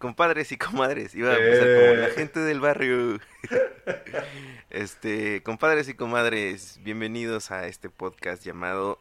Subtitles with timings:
[0.00, 2.12] Compadres y comadres, iba a empezar como la Eh.
[2.12, 3.20] gente del barrio.
[4.70, 8.98] este, compadres y comadres, bienvenidos a este podcast llamado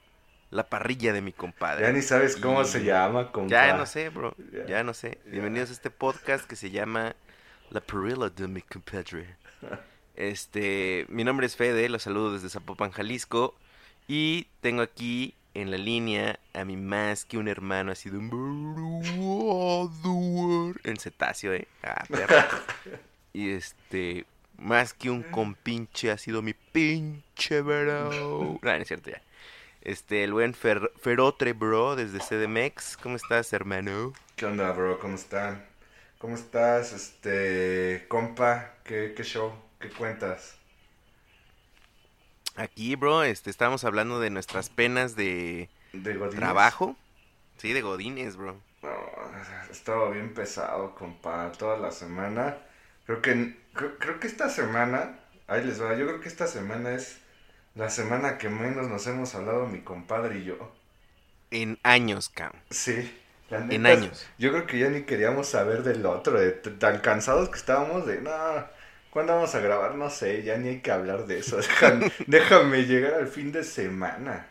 [0.52, 1.86] La parrilla de mi compadre.
[1.86, 3.50] Ya ni sabes cómo Y- se llama, compa.
[3.50, 4.36] Ya no sé, bro.
[4.52, 4.66] Ya.
[4.66, 5.20] Ya no sé.
[5.24, 5.32] Ya.
[5.32, 7.16] Bienvenidos a este podcast que se llama
[7.70, 9.38] La parrilla de mi compadre.
[10.18, 13.56] Este, mi nombre es Fede, los saludo desde Zapopan, Jalisco.
[14.10, 18.30] Y tengo aquí en la línea a mi más que un hermano, ha sido un
[20.84, 21.68] en cetáceo, eh.
[21.84, 22.06] Ah.
[23.34, 24.26] Y este,
[24.58, 28.60] más que un compinche, ha sido mi pinche bro.
[28.64, 29.22] No, no es cierto ya.
[29.82, 32.98] Este, el buen Fer- Ferotre, bro, desde CDMX.
[32.98, 34.14] ¿Cómo estás, hermano?
[34.36, 35.00] ¿Qué onda, bro?
[35.00, 35.66] ¿Cómo están?
[36.20, 38.76] ¿Cómo estás, este, compa?
[38.84, 39.54] ¿Qué, qué show?
[39.80, 40.59] ¿Qué cuentas?
[42.56, 46.96] Aquí, bro, este, estábamos hablando de nuestras penas de ¿De trabajo.
[47.58, 48.56] Sí, de Godines, bro.
[48.82, 48.90] No,
[49.72, 52.58] estaba bien pesado, compa, toda la semana.
[53.06, 56.94] Creo que, creo, creo que esta semana, ahí les va, yo creo que esta semana
[56.94, 57.20] es
[57.76, 60.72] la semana que menos nos hemos hablado mi compadre y yo.
[61.52, 62.62] En años, cabrón.
[62.70, 63.12] Sí.
[63.50, 64.28] la En años.
[64.38, 68.22] Yo creo que ya ni queríamos saber del otro, de tan cansados que estábamos de,
[68.22, 68.32] no,
[69.12, 69.96] ¿cuándo vamos a grabar?
[69.96, 71.58] No sé, ya ni hay que hablar de eso.
[71.62, 74.48] Déjame, déjame llegar al fin de semana.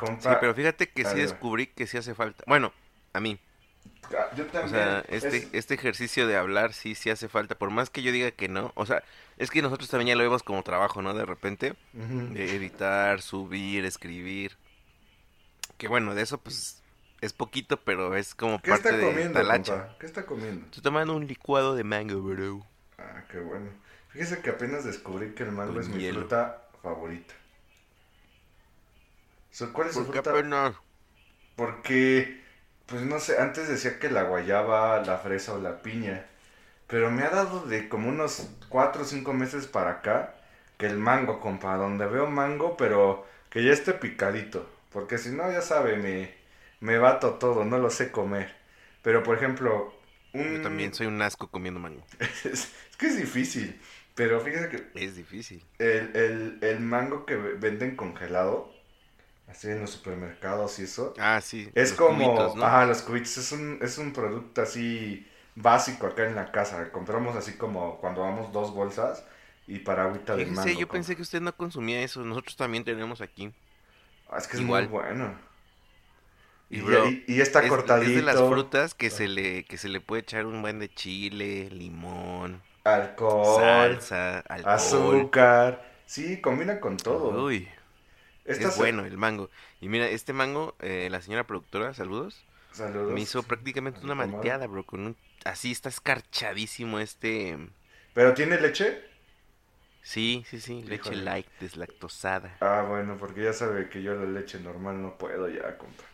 [0.00, 2.44] Compa, Sí, pero fíjate que sí descubrí que sí hace falta.
[2.46, 2.72] Bueno,
[3.12, 3.38] a mí.
[4.16, 4.68] ah, yo O también.
[4.68, 7.56] sea, este, es- este ejercicio de hablar sí, sí hace falta.
[7.56, 8.72] Por más que yo diga que no.
[8.76, 9.02] O sea,
[9.36, 11.12] es que nosotros también ya lo vemos como trabajo, ¿no?
[11.14, 11.74] De repente.
[12.28, 14.56] De editar, subir, escribir.
[15.78, 16.82] Que bueno, de eso pues
[17.20, 19.46] es poquito, pero es como ¿Qué parte está de comiendo, talacha.
[19.46, 19.96] compa?
[20.00, 20.66] ¿Qué está comiendo?
[20.66, 22.66] Estoy tomando un licuado de mango, bro.
[22.98, 23.70] Ah, qué bueno.
[24.08, 26.02] Fíjese que apenas descubrí que el mango es mi hielo.
[26.02, 27.34] fruta favorita.
[29.50, 30.20] So, ¿Cuál es su ¿Por qué fruta?
[30.20, 30.74] apenas?
[31.56, 32.40] Porque,
[32.86, 36.26] pues no sé, antes decía que la guayaba, la fresa o la piña.
[36.88, 40.34] Pero me ha dado de como unos 4 o 5 meses para acá
[40.78, 41.76] que el mango, compa.
[41.76, 44.68] Donde veo mango, pero que ya esté picadito.
[44.92, 46.34] Porque si no, ya sabe, me,
[46.80, 48.54] me bato todo, no lo sé comer.
[49.02, 49.94] Pero por ejemplo,
[50.34, 50.48] un...
[50.48, 52.08] Yo también soy un asco comiendo mango.
[52.94, 53.80] es, que es difícil.
[54.14, 55.62] Pero fíjese que Es difícil.
[55.78, 58.74] el, el, el mango que ve- venden congelado,
[59.46, 61.72] así en los supermercados y eso, Ah, sí.
[61.74, 62.64] es los como, cubitos, ¿no?
[62.64, 66.92] ajá, los cubitos, es un, es un producto así básico acá en la casa.
[66.92, 69.26] Compramos así como cuando vamos dos bolsas
[69.66, 70.80] y para agüita de mango.
[70.80, 72.22] yo pensé que usted no consumía eso.
[72.24, 73.54] Nosotros también tenemos aquí.
[74.26, 74.62] Ah, es que es igual.
[74.62, 75.34] muy bueno.
[76.68, 78.04] Y, Y, bro, y- y está es, cortadito.
[78.04, 80.92] es de las frutas que se le que se le puede echar un buen de
[80.92, 85.30] chile, limón, Alcohol, salsa, alcohol.
[85.30, 85.82] azúcar.
[86.06, 87.44] Sí, combina con todo.
[87.44, 87.68] Uy,
[88.44, 89.50] Esta es bueno el mango.
[89.80, 93.14] Y mira, este mango, eh, la señora productora, saludos, Saludos.
[93.14, 97.58] me hizo prácticamente una malteada, bro, con un así está escarchadísimo este
[98.12, 99.02] ¿Pero tiene leche?
[100.02, 101.16] Sí, sí, sí, leche Híjole.
[101.16, 102.60] light deslactosada.
[102.60, 106.04] Ah, bueno, porque ya sabe que yo la leche normal no puedo ya, compa.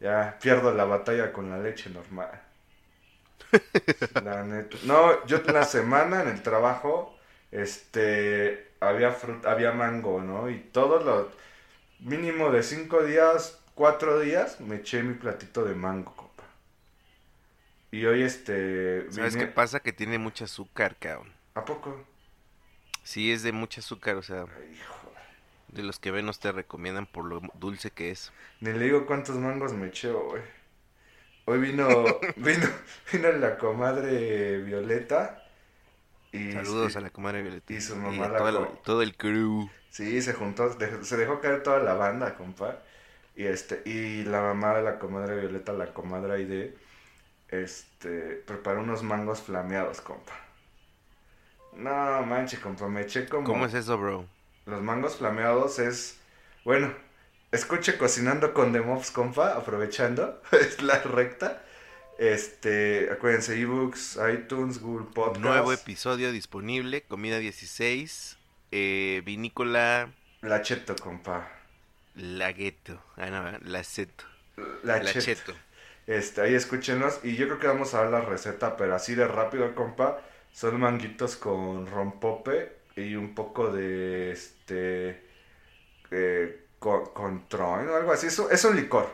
[0.00, 2.30] Ya pierdo la batalla con la leche normal.
[4.24, 4.76] La neta.
[4.84, 7.16] No, yo la semana en el trabajo,
[7.50, 10.50] este, había fruta, había mango, ¿no?
[10.50, 11.26] Y todos los,
[12.00, 16.44] mínimo de cinco días, cuatro días, me eché mi platito de mango, compa.
[17.90, 19.80] Y hoy, este, ¿Sabes qué pasa?
[19.80, 21.32] Que tiene mucho azúcar, cabrón.
[21.54, 22.04] ¿A poco?
[23.02, 24.78] Sí, es de mucho azúcar, o sea, Ay,
[25.68, 28.32] de los que menos te recomiendan por lo dulce que es.
[28.60, 30.40] Ni le digo cuántos mangos me eché hoy.
[31.48, 31.88] Hoy vino,
[32.36, 32.66] vino,
[33.10, 35.44] vino la comadre Violeta.
[36.30, 37.72] Y, Saludos a la comadre Violeta.
[37.72, 39.70] y su mamá la todo, el, todo el crew.
[39.88, 42.80] Sí, se juntó, se dejó caer toda la banda, compa.
[43.34, 46.76] Y este, y la mamá de la comadre Violeta, la comadre Aide,
[47.48, 50.34] este, preparó unos mangos flameados, compa.
[51.72, 53.44] No, manche, compa, me eché como...
[53.44, 54.26] ¿Cómo es eso, bro?
[54.66, 56.20] Los mangos flameados es,
[56.62, 56.92] bueno,
[57.52, 61.62] escuche cocinando con The Mobs, compa, aprovechando, es la recta.
[62.18, 65.44] Este, acuérdense, ebooks, iTunes, Google Podcast.
[65.44, 68.38] Nuevo episodio disponible, comida 16,
[68.72, 70.10] eh, vinícola
[70.40, 71.48] La Cheto, compa.
[72.14, 74.24] Lagueto, ah, no, Laceto,
[74.82, 75.20] La, La Cheto.
[75.20, 75.54] Cheto.
[76.06, 77.20] Este, ahí escúchenos.
[77.22, 80.20] Y yo creo que vamos a dar la receta, pero así de rápido, compa.
[80.52, 85.22] Son manguitos con rompope y un poco de este.
[86.10, 88.26] eh, con, con tron o algo así.
[88.28, 89.08] Es, es un licor.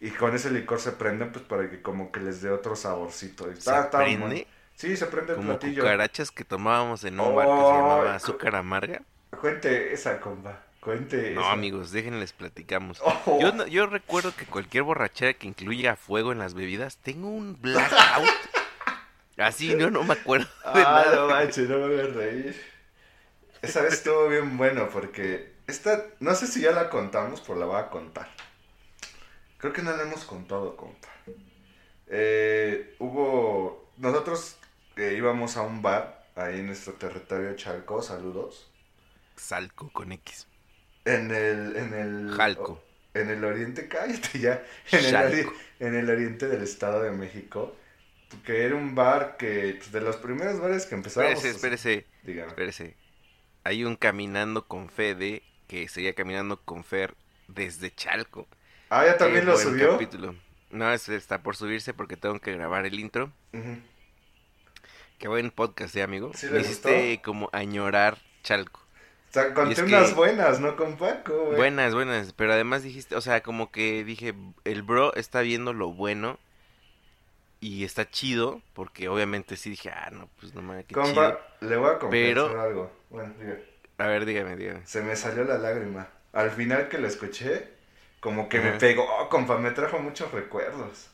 [0.00, 3.48] Y con ese licor se prenden, pues para que como que les dé otro saborcito.
[3.50, 4.26] Y ¿Se está- está prende?
[4.26, 4.40] bueno.
[4.76, 5.82] Sí, se prende el Como platillo.
[5.82, 9.02] cucarachas que tomábamos en un bar que se llamaba Oh, Azúcar Amarga.
[9.40, 10.62] Cuente esa, compa.
[10.80, 11.52] Cuente No, esa.
[11.52, 13.00] amigos, déjenles platicamos.
[13.02, 13.38] Oh.
[13.40, 17.58] Yo, no- yo recuerdo que cualquier borrachera que incluya fuego en las bebidas, tengo un
[17.62, 18.28] blackout.
[19.38, 21.16] Así, no, no me acuerdo de Ah, nada.
[21.16, 22.62] no manches, no me voy a reír.
[23.62, 27.66] Esa vez estuvo bien bueno porque esta, no sé si ya la contamos, pero la
[27.66, 28.28] voy a contar.
[29.58, 31.08] Creo que no la hemos contado, compa.
[32.06, 34.56] Eh, hubo, nosotros
[34.96, 38.70] eh, íbamos a un bar ahí en nuestro territorio Chalco, saludos.
[39.36, 40.46] Salco con X.
[41.04, 42.34] En el, en el...
[42.36, 42.82] Jalco.
[43.14, 44.64] En el oriente, cállate ya.
[44.90, 47.74] En el, ori- en el oriente del Estado de México.
[48.44, 51.36] Que era un bar que, pues, de los primeros bares que empezábamos.
[51.44, 52.48] Espérese, espérese, Dígame.
[52.48, 52.96] espérese.
[53.62, 57.14] Hay un caminando con Fede que seguía caminando con Fer
[57.48, 58.46] desde Chalco.
[58.90, 59.92] Ah, ya también lo subió.
[59.92, 60.34] capítulo.
[60.70, 63.30] No, está por subirse porque tengo que grabar el intro.
[65.18, 66.32] Qué buen podcast, ¿eh, amigo?
[66.34, 68.80] ¿Sí Me hiciste como añorar Chalco.
[68.80, 71.46] O sea, conté unas que- buenas, ¿no, con Paco?
[71.46, 71.56] güey?
[71.56, 74.34] Buenas, buenas, pero además dijiste, o sea, como que dije,
[74.64, 76.38] el bro está viendo lo bueno
[77.60, 81.70] y está chido, porque obviamente sí dije, ah, no, pues no mames, qué Compa, chido.
[81.70, 82.92] le voy a confesar Pero- algo.
[83.10, 83.34] Bueno.
[83.98, 84.86] A ver, dígame, dígame.
[84.86, 86.08] Se me salió la lágrima.
[86.32, 87.68] Al final que lo escuché,
[88.20, 91.08] como que me pegó, oh, compa, me trajo muchos recuerdos.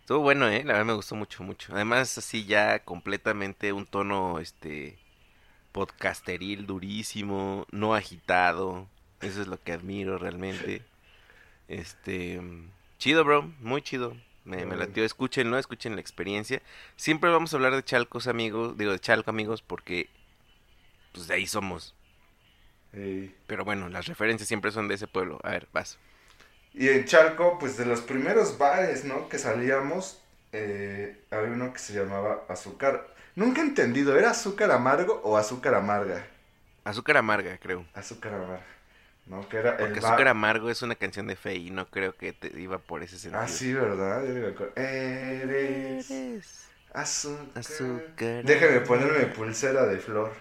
[0.00, 1.74] Estuvo bueno, eh, la verdad me gustó mucho, mucho.
[1.74, 4.98] Además, así ya completamente un tono, este,
[5.72, 8.88] podcasteril durísimo, no agitado.
[9.20, 10.82] Eso es lo que admiro realmente.
[11.68, 12.40] Este,
[12.96, 14.16] chido, bro, muy chido.
[14.46, 16.62] Me, me latió, escúchenlo, escuchen la experiencia.
[16.96, 20.08] Siempre vamos a hablar de Chalcos, amigos, digo de Chalco, amigos, porque,
[21.12, 21.94] pues de ahí somos.
[23.46, 25.38] Pero bueno, las referencias siempre son de ese pueblo.
[25.42, 25.98] A ver, vas.
[26.74, 29.28] y en Chalco, pues de los primeros bares, ¿no?
[29.28, 30.22] Que salíamos,
[30.52, 33.08] eh, había uno que se llamaba Azúcar.
[33.34, 36.26] Nunca he entendido, ¿era azúcar amargo o azúcar amarga?
[36.84, 37.84] Azúcar amarga, creo.
[37.92, 38.64] Azúcar amarga.
[39.26, 39.48] ¿No?
[39.48, 42.16] Que era el Porque bar- Azúcar amargo es una canción de Fe y no creo
[42.16, 43.42] que te iba por ese sentido.
[43.42, 44.24] Ah, sí, ¿verdad?
[44.24, 44.66] Yo.
[44.76, 47.48] Eres Eres azúcar.
[47.54, 48.44] azúcar.
[48.44, 50.32] Déjame ponerme pulsera de flor.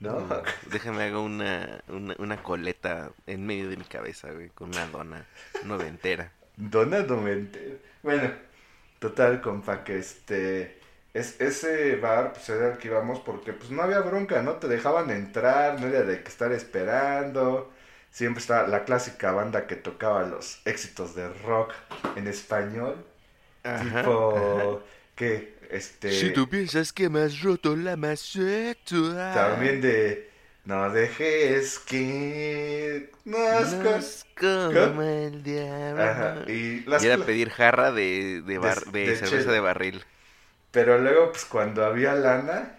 [0.00, 0.20] ¿No?
[0.20, 4.86] Mm, Déjame hago una, una, una coleta en medio de mi cabeza, güey, con una
[4.86, 5.28] dona
[5.60, 6.32] noventera.
[6.56, 7.78] Dona no me entero.
[8.02, 8.30] Bueno,
[8.98, 10.78] total, compa, que este.
[11.14, 14.54] Es, ese bar, pues era el que íbamos porque pues no había bronca, ¿no?
[14.56, 17.72] Te dejaban entrar, no era de que estar esperando.
[18.10, 21.74] Siempre estaba la clásica banda que tocaba los éxitos de rock
[22.16, 23.04] en español.
[23.76, 24.82] tipo.
[25.14, 26.10] que Este.
[26.12, 29.32] Si tú piensas que me has roto la maceta.
[29.34, 30.28] También de.
[30.64, 33.10] No dejes que.
[33.24, 36.02] Nos Nos coma el diablo.
[36.02, 39.60] Ajá, y las Y era pedir jarra de, de, bar- De- de de cerveza de
[39.60, 40.04] barril.
[40.70, 42.78] Pero luego, pues cuando había lana,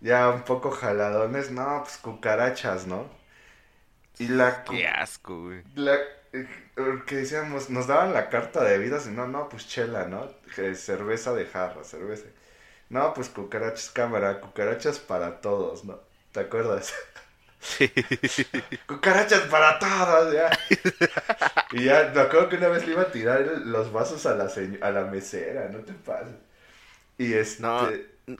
[0.00, 3.08] ya un poco jaladones, no, pues cucarachas, ¿no?
[4.18, 4.64] Y la.
[4.64, 5.62] cu- Qué asco, güey.
[5.74, 5.98] la
[7.06, 10.30] que decíamos, nos daban la carta de bebidas y no, no, pues chela, ¿no?
[10.74, 12.26] Cerveza de jarra, cerveza.
[12.88, 16.00] No, pues cucarachas cámara, cucarachas para todos, ¿no?
[16.32, 16.94] ¿Te acuerdas?
[18.86, 20.50] cucarachas para todos, ya.
[21.72, 24.50] y ya, me acuerdo que una vez le iba a tirar los vasos a la,
[24.80, 26.34] a la mesera, no te pases.
[27.18, 27.62] Y este...
[27.62, 27.88] No,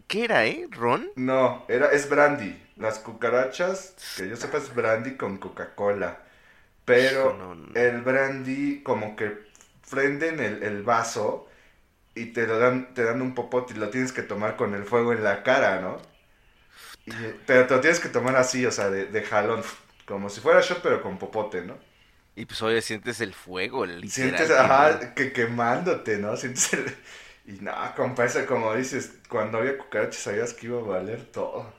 [0.07, 0.67] ¿Qué era, eh?
[0.71, 1.11] ¿Ron?
[1.17, 2.61] No, era, es brandy.
[2.77, 6.21] Las cucarachas, que yo sepa, es brandy con Coca-Cola.
[6.85, 7.75] Pero No, no.
[7.75, 9.39] el brandy, como que
[9.91, 11.49] prenden el, el vaso
[12.15, 14.85] y te lo dan, te dan un popote y lo tienes que tomar con el
[14.85, 15.99] fuego en la cara, ¿no?
[17.07, 17.13] Y-
[17.47, 19.63] pero te lo tienes que tomar así, o sea, de, de jalón.
[20.07, 21.79] Como si fuera shot, pero con popote, ¿no?
[22.35, 24.11] Y pues oye, sientes el fuego, literal.
[24.15, 26.37] Sientes, ajá, que quemándote, ¿no?
[26.37, 26.97] Sientes el...
[27.45, 31.73] Y no, compa, eso como dices, cuando había cucarachas sabías que iba a valer todo.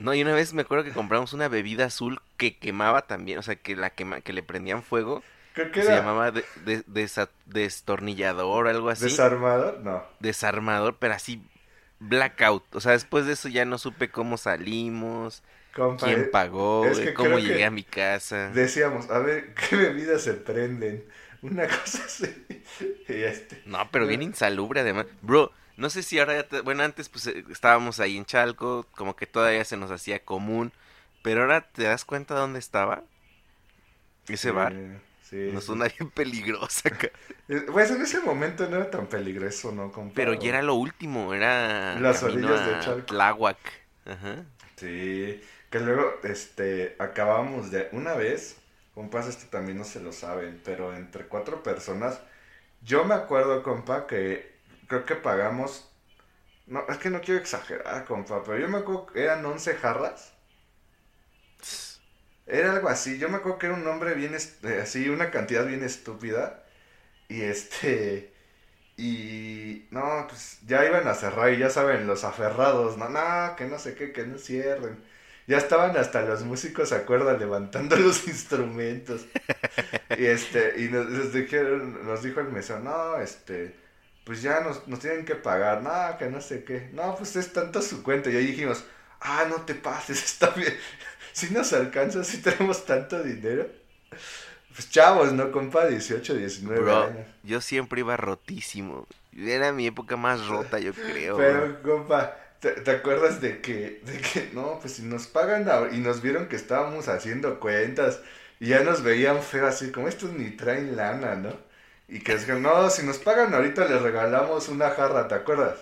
[0.00, 3.42] No, y una vez me acuerdo que compramos una bebida azul que quemaba también, o
[3.42, 6.44] sea, que la quema, que le prendían fuego, Creo que se llamaba de-
[7.46, 10.02] destornillador o algo así, desarmador, no.
[10.20, 11.42] desarmador, pero así
[11.98, 15.42] blackout, o sea, después de eso ya no supe cómo salimos,
[15.74, 18.50] Compa, eh, quién pagó, es que cómo llegué a mi casa.
[18.54, 21.04] Decíamos, a ver, ¿qué bebidas se prenden?
[21.42, 22.46] Una cosa así.
[23.08, 23.60] Y este.
[23.66, 25.06] No, pero bien insalubre además.
[25.22, 28.86] Bro, no sé si ahora ya te- Bueno, antes pues eh, estábamos ahí en Chalco,
[28.92, 30.72] como que todavía se nos hacía común.
[31.22, 33.04] Pero ahora te das cuenta dónde estaba
[34.28, 34.74] ese bar.
[35.22, 35.40] Sí.
[35.46, 35.62] No sí.
[35.62, 37.10] suena bien peligrosa acá.
[37.48, 39.92] Eh, Pues en ese momento no era tan peligroso, ¿no?
[39.92, 40.14] compa?
[40.14, 43.06] Pero ya era lo último, era Las orillas de Chalco.
[43.06, 43.58] Tláhuac.
[44.06, 44.44] Ajá.
[44.76, 48.56] Sí, que luego, este, acabamos de, una vez,
[48.94, 52.20] compas, esto también no se lo saben, pero entre cuatro personas,
[52.82, 54.59] yo me acuerdo, compa, que
[54.90, 55.88] creo que pagamos,
[56.66, 60.34] no, es que no quiero exagerar, compa, pero yo me acuerdo que eran 11 jarras,
[62.46, 65.66] era algo así, yo me acuerdo que era un nombre bien, eh, así, una cantidad
[65.66, 66.64] bien estúpida,
[67.28, 68.34] y este...
[68.96, 73.66] Y no, pues ya iban a cerrar y ya saben, los aferrados, no, no, que
[73.66, 75.04] no sé qué, que no cierren.
[75.46, 77.38] Ya estaban hasta los músicos, ¿se acuerdan?
[77.40, 79.26] Levantando los instrumentos.
[80.16, 83.79] Y este, y nos, nos dijeron, nos dijo el mesón, no, este,
[84.30, 86.88] pues ya nos, nos tienen que pagar, no, que no sé qué.
[86.92, 88.30] No, pues es tanto su cuenta.
[88.30, 88.84] Y ahí dijimos,
[89.20, 90.76] ah, no te pases, está bien.
[91.32, 93.66] Si nos alcanza, si tenemos tanto dinero.
[94.74, 95.86] Pues chavos, ¿no, compa?
[95.86, 97.26] 18, 19 Bro, años.
[97.42, 99.06] yo siempre iba rotísimo.
[99.36, 101.44] Era mi época más rota, yo creo.
[101.44, 101.76] bro.
[101.76, 105.92] Pero, compa, ¿te, te acuerdas de que, de que, no, pues si nos pagan ahor-
[105.94, 108.20] y nos vieron que estábamos haciendo cuentas
[108.58, 111.54] y ya nos veían feo así, como estos ni traen lana, ¿no?
[112.10, 115.78] Y que dijeron, no, si nos pagan ahorita les regalamos una jarra, ¿te acuerdas?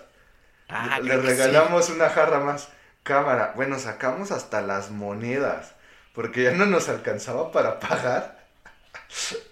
[0.68, 1.58] Ah, Le creo que sí.
[1.58, 2.70] regalamos una jarra más.
[3.02, 5.74] Cámara, bueno, sacamos hasta las monedas,
[6.14, 8.38] porque ya no nos alcanzaba para pagar.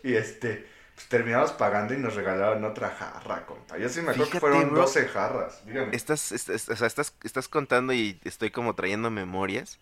[0.03, 3.79] Y este, pues terminamos pagando y nos regalaron otra jarra, compa.
[3.79, 4.73] Yo sí me acuerdo que fueron bro.
[4.73, 5.65] 12 jarras.
[5.67, 5.97] Dígame.
[5.97, 9.81] Estás, estás, o sea, estás, estás contando y estoy como trayendo memorias.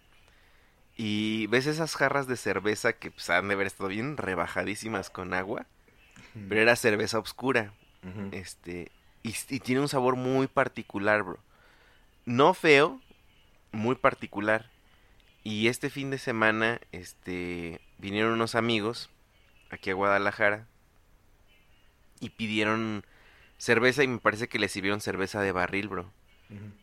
[0.96, 5.34] Y ves esas jarras de cerveza que pues, han de haber estado bien rebajadísimas con
[5.34, 5.66] agua.
[6.48, 7.72] Pero era cerveza oscura.
[8.32, 8.90] Este.
[9.22, 11.38] Y, y tiene un sabor muy particular, bro.
[12.26, 13.00] No feo,
[13.72, 14.70] muy particular.
[15.42, 17.80] Y este fin de semana, este.
[17.98, 19.10] Vinieron unos amigos
[19.70, 20.66] aquí a Guadalajara.
[22.20, 23.04] Y pidieron
[23.58, 26.10] cerveza y me parece que les sirvieron cerveza de barril, bro.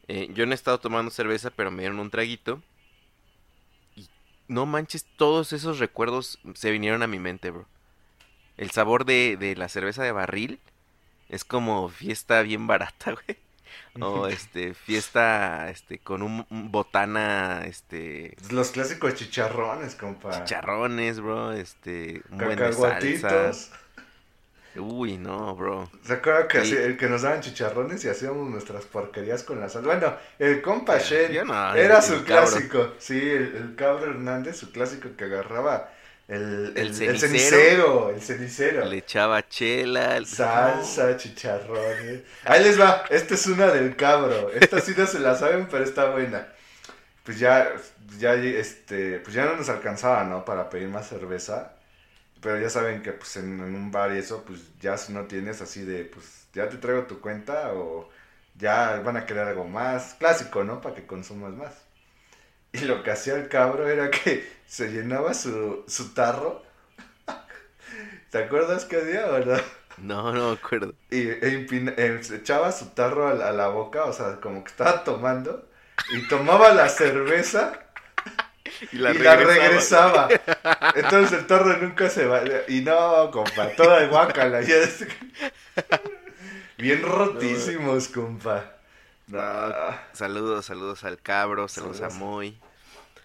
[0.08, 2.62] Eh, yo no he estado tomando cerveza, pero me dieron un traguito.
[3.96, 4.08] Y
[4.48, 7.67] no manches, todos esos recuerdos se vinieron a mi mente, bro.
[8.61, 10.59] El sabor de, de la cerveza de barril
[11.29, 13.37] es como fiesta bien barata, güey.
[13.99, 20.31] O este, fiesta este, con un, un botana, este, Los clásicos chicharrones, compa.
[20.43, 22.69] chicharrones, bro, este, un buen de.
[24.77, 25.89] Uy, no, bro.
[26.05, 26.77] ¿Se acuerdan que, Sí.
[26.77, 29.83] así- que nos daban chicharrones y hacíamos nuestras porquerías con la sal?
[29.83, 32.49] Bueno, el compa Shen Yo no, era el- su el cabro.
[32.49, 32.93] clásico.
[32.99, 35.89] Sí, el, el cabro Hernández, su clásico que agarraba
[36.31, 37.19] el, El el, el cenicero.
[37.19, 38.09] cenicero.
[38.09, 38.85] El cenicero.
[38.89, 40.17] Le echaba chela.
[40.17, 42.23] el- Salsa, chicharrones.
[42.45, 43.05] Ahí les va.
[43.09, 44.51] Esta es una del cabro.
[44.51, 46.47] Esta sí no se la saben, pero está buena.
[47.23, 47.73] Pues ya,
[48.19, 50.45] ya, este, pues ya no nos alcanzaba, ¿no?
[50.45, 51.75] Para pedir más cerveza.
[52.41, 55.25] Pero ya saben que pues en, en un bar y eso, pues ya si no
[55.27, 58.09] tienes así de, pues ya te traigo tu cuenta o
[58.57, 60.15] ya van a querer algo más.
[60.15, 60.81] Clásico, ¿no?
[60.81, 61.73] Para que consumas más.
[62.73, 66.63] Y lo que hacía el cabro era que se llenaba su, su tarro.
[68.31, 69.61] ¿Te acuerdas qué día, verdad?
[69.97, 70.93] No, no me acuerdo.
[71.11, 74.71] Y e se echaba su tarro a la, a la boca, o sea, como que
[74.71, 75.67] estaba tomando,
[76.09, 77.73] y tomaba la cerveza
[78.91, 80.41] Y y la regresaba.
[80.93, 82.41] Entonces el tarro nunca se va.
[82.67, 83.99] Y no, compa, toda
[84.61, 85.05] ya es-
[86.77, 88.80] Bien rotísimos, compa.
[89.31, 92.09] No, Saludos, saludos al cabro, saludos a.
[92.09, 92.57] Moy.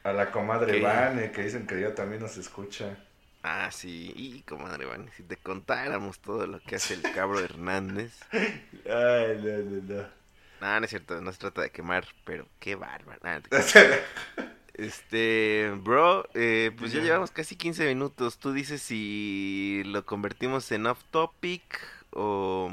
[0.04, 0.80] a la comadre ¿Qué?
[0.82, 2.96] Vane, que dicen que ella también nos escucha.
[3.42, 8.12] Ah, sí, y comadre Vane, si te contáramos todo lo que hace el cabro Hernández.
[8.32, 10.16] Ay, no, no, no.
[10.60, 13.20] No, no es cierto, no se trata de quemar, pero qué bárbaro.
[13.22, 14.04] Nah, te-
[14.74, 17.04] Este, bro, eh, pues ya Ya.
[17.06, 18.38] llevamos casi 15 minutos.
[18.38, 21.62] Tú dices si lo convertimos en off topic
[22.10, 22.70] o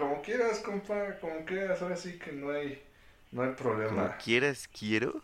[0.00, 2.82] Como quieras, compa, como quieras, ahora sí que no hay,
[3.32, 3.52] no hay
[3.84, 4.16] como problema.
[4.16, 5.22] quieras, quiero.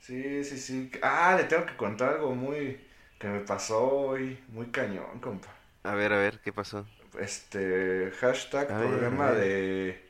[0.00, 0.90] Sí, sí, sí.
[1.02, 2.80] Ah, le tengo que contar algo muy
[3.18, 5.48] que me pasó hoy, muy cañón, compa.
[5.82, 6.88] A ver, a ver, ¿qué pasó?
[7.18, 9.40] Este, hashtag A ver, problema a ver.
[9.40, 10.00] de,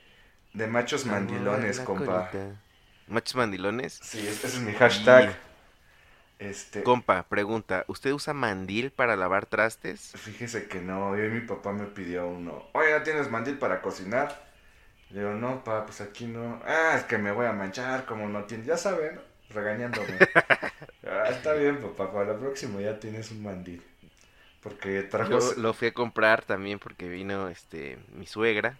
[0.55, 2.21] de machos mandilones, compa.
[2.21, 2.62] colita.
[3.07, 4.03] ¿Machos mandilones?
[4.03, 5.37] Sí, ese es mi hashtag.
[6.38, 10.12] Este, Compa, pregunta, ¿usted usa mandil para lavar trastes?
[10.14, 12.64] fíjese que no, yo y mi papá me pidió uno.
[12.73, 14.47] Oye, ¿ya tienes mandil para cocinar?
[15.11, 16.61] Le digo, no, pa, pues aquí no.
[16.64, 18.66] Ah, es que me voy a manchar, como no tienes.
[18.66, 19.21] Ya saben, ¿no?
[19.50, 20.18] regañándome.
[21.07, 23.83] ah, está bien, papá, para la próxima ya tienes un mandil.
[24.62, 25.30] Porque trajo...
[25.30, 28.78] Yo lo fui a comprar también porque vino este mi suegra.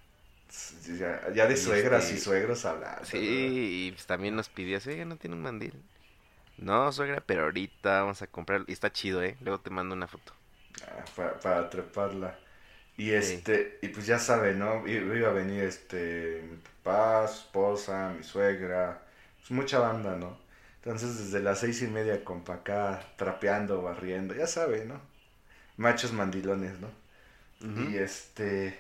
[0.98, 3.04] Ya, ya de suegras este- y suegros hablar.
[3.04, 5.74] Sí, y pues también nos pidió así, oiga, no tiene un mandil.
[6.58, 8.64] No, suegra, pero ahorita vamos a comprar.
[8.66, 9.38] Y está chido, ¿eh?
[9.40, 10.34] Luego te mando una foto.
[10.82, 12.38] Ah, para, para treparla.
[12.96, 14.86] Y este, y pues ya sabe, ¿no?
[14.88, 19.02] I- Iba a venir este, mi papá, su esposa, mi suegra,
[19.40, 20.38] pues mucha banda, ¿no?
[20.76, 25.00] Entonces desde las seis y media, compa, acá trapeando, barriendo, ya sabe, ¿no?
[25.78, 26.90] Machos mandilones, ¿no?
[27.74, 28.78] Y este,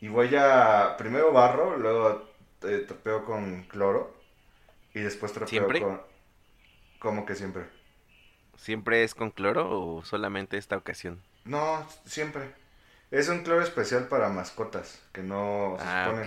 [0.00, 2.28] y voy a, primero barro, luego
[2.64, 4.14] eh, trapeo con cloro,
[4.94, 5.78] y después trapeo ¿Siempre?
[5.78, 6.00] con,
[7.00, 7.64] como que siempre.
[8.56, 11.20] ¿Siempre es con cloro o solamente esta ocasión?
[11.44, 12.54] No, siempre.
[13.10, 16.24] Es un cloro especial para mascotas, que no se Ah, supone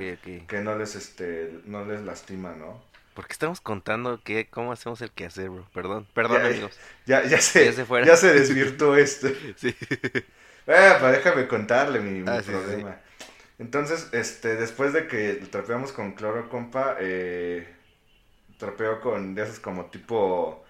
[0.47, 2.81] que no les este no les lastima, ¿no?
[3.13, 5.67] Porque estamos contando que cómo hacemos el quehacer, bro.
[5.73, 6.79] Perdón, perdón, Ya, amigos.
[7.05, 9.29] Ya ya se Ya se ya se desvirtuó esto.
[9.55, 9.75] Sí.
[10.67, 12.97] Eh, pues déjame contarle mi, Ah, sí, problema.
[13.59, 17.67] Entonces, este, después de que trapeamos con cloro, compa, eh,
[18.57, 20.62] trapeo con de esos como tipo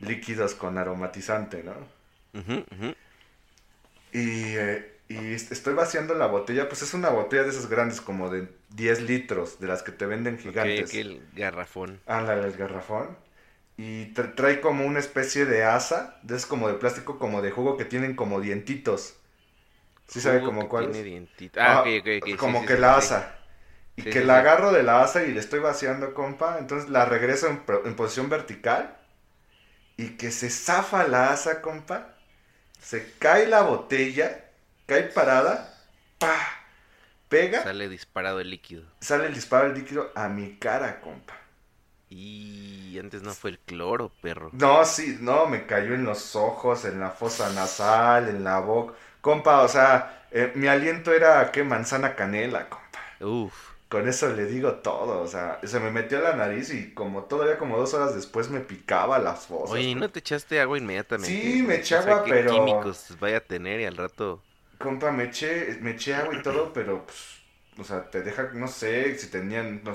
[0.00, 1.74] líquidos con aromatizante, ¿no?
[2.34, 2.94] Ujú, ujú.
[4.12, 8.28] Y, eh, y estoy vaciando la botella, pues es una botella de esas grandes como
[8.30, 10.90] de 10 litros, de las que te venden gigantes.
[10.90, 12.02] ok, el garrafón.
[12.06, 13.16] Ándale, el garrafón.
[13.76, 17.50] Y tra- trae como una especie de asa, de es como de plástico, como de
[17.50, 19.16] jugo que tienen como dientitos.
[20.08, 21.08] ¿Sí sabe como cuál tiene es?
[21.56, 22.40] Ah, Ah, ok, ok, ok.
[22.40, 22.98] sí, Como sí, que sí, la sí.
[22.98, 23.38] asa.
[23.96, 26.58] Y que la agarro de la asa y le estoy vaciando, compa.
[26.60, 28.98] Entonces la regreso en posición vertical.
[30.00, 32.14] Y que se zafa la asa, compa.
[32.80, 34.46] Se cae la botella.
[34.86, 35.74] Cae parada.
[36.18, 36.38] ¡Pa!
[37.28, 37.62] Pega.
[37.62, 38.82] Sale disparado el líquido.
[39.00, 41.34] Sale el disparo del líquido a mi cara, compa.
[42.08, 44.48] Y antes no fue el cloro, perro.
[44.54, 48.94] No, sí, no, me cayó en los ojos, en la fosa nasal, en la boca.
[49.20, 51.62] Compa, o sea, eh, mi aliento era, ¿qué?
[51.62, 53.00] Manzana canela, compa.
[53.20, 53.52] Uf.
[53.90, 57.58] Con eso le digo todo, o sea, se me metió la nariz y como todavía
[57.58, 59.72] como dos horas después me picaba las fosas.
[59.72, 61.28] Oye, ¿y no te echaste agua inmediatamente?
[61.28, 64.40] Sí, me eché O sea, agua, ¿qué pero- químicos vaya a tener y al rato...
[64.78, 67.18] Compa, me eché, me eché agua y todo, pero, pues,
[67.78, 69.92] o sea, te deja, no sé, si tenían no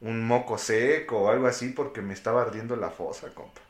[0.00, 3.60] un moco seco o algo así porque me estaba ardiendo la fosa, compa.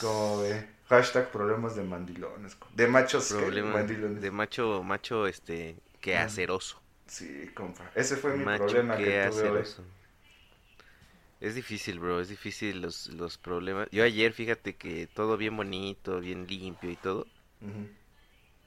[0.00, 3.28] Como ve, hashtag problemas de mandilones, de machos.
[3.32, 4.20] Problema mandilones.
[4.20, 6.82] de macho, macho, este, que aceroso.
[7.08, 9.64] Sí, compa, ese fue mi Macho problema que tuve hoy.
[11.40, 13.88] Es difícil, bro, es difícil los, los problemas.
[13.90, 17.26] Yo ayer, fíjate que todo bien bonito, bien limpio y todo.
[17.62, 17.88] Ujú.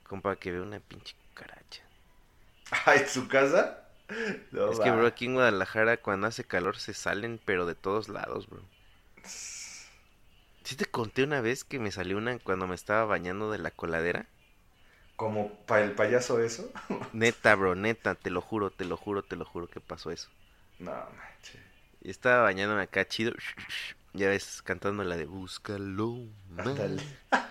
[0.09, 1.81] Compa, que veo una pinche cucaracha.
[2.85, 3.87] Ay, ¿su casa?
[4.51, 8.09] No, es que, bro, aquí en Guadalajara cuando hace calor se salen, pero de todos
[8.09, 8.67] lados, bro.
[10.63, 13.69] Sí te conté una vez que me salió una cuando me estaba bañando de la
[13.69, 14.30] coladera.
[15.15, 16.71] Como para el payaso eso.
[17.13, 20.29] Neta, bro, neta, te lo juro, te lo juro, te lo juro que pasó eso.
[20.79, 21.59] No, manche.
[22.01, 23.33] Y estaba bañándome acá chido.
[24.13, 26.17] Ya ves, cantando la de Búscalo.
[26.49, 26.67] más".
[26.67, 27.01] Ándale.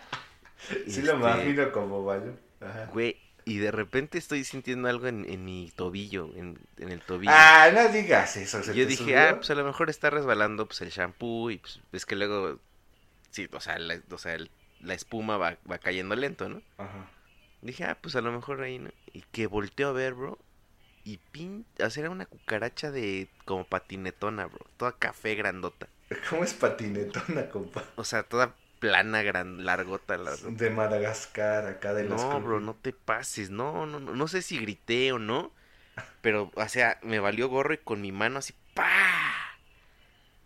[0.87, 2.37] Sí Este, lo imagino como baño.
[2.61, 2.87] Ajá.
[2.93, 7.33] Güey, y de repente estoy sintiendo algo en, en mi tobillo, en, en el tobillo.
[7.33, 8.63] Ah, no digas eso.
[8.63, 9.19] ¿se yo dije, subió?
[9.19, 12.59] ah, pues a lo mejor está resbalando pues el shampoo y pues es que luego,
[13.31, 16.63] sí, o sea, la, o sea, el- la espuma va, va cayendo lento, ¿no?
[16.79, 17.07] Ajá.
[17.63, 18.91] Dije, ah, pues a lo mejor ahí, ¿no?
[19.13, 20.39] Y que volteo a ver, bro,
[21.05, 25.89] y pin, o sea, era una cucaracha de como patinetona, bro, toda café grandota.
[26.29, 27.85] ¿Cómo es patinetona, compa?
[27.95, 32.75] O sea, toda plana, gran, largota, la De Madagascar, acá de los No, bro, no
[32.77, 33.51] te pases.
[33.51, 34.15] No, no, no.
[34.15, 35.53] No sé si grité o no.
[36.23, 38.89] Pero, o sea, me valió gorro y con mi mano así, ¡pa!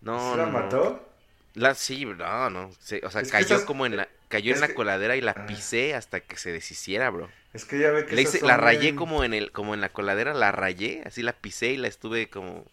[0.00, 0.52] No, ¿Se la no, no.
[0.52, 1.08] mató?
[1.54, 2.72] La, sí, no, no.
[2.80, 5.20] se- o sea, Es cayó como en la, cayó en es la que- coladera y
[5.20, 5.46] la Ah.
[5.46, 7.28] pisé hasta que se deshiciera, bro.
[7.52, 9.80] Es que ya ve que Le hice- la rayé bien- como en el, como en
[9.80, 12.66] la coladera, la rayé, así la pisé y la estuve como.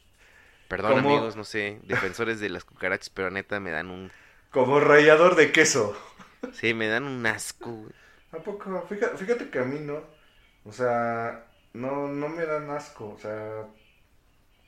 [0.68, 4.12] Perdón, Como- amigos, no sé, defensores de las cucarachas, pero neta me dan un.
[4.52, 5.96] Como rallador de queso.
[6.54, 7.94] Sí, me dan un asco, güey.
[8.32, 8.86] ¿A poco?
[8.90, 10.02] Fíjate, fíjate que a mí no.
[10.64, 13.10] O sea, no, no me dan asco.
[13.10, 13.66] O sea,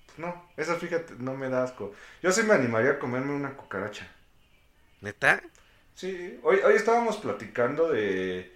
[0.05, 1.93] pues no, eso fíjate, no me da asco.
[2.21, 4.07] Yo sí me animaría a comerme una cucaracha.
[5.01, 5.41] ¿Neta?
[5.95, 8.51] Sí, hoy, hoy estábamos platicando de,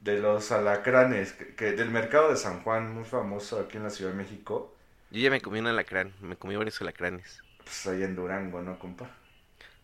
[0.00, 3.90] de los alacranes, que, que- del mercado de San Juan, muy famoso aquí en la
[3.90, 4.74] Ciudad de México.
[5.10, 7.42] Yo ya me comí un alacrán, me comí varios alacranes.
[7.64, 9.10] Pues ahí en Durango, ¿no, compa?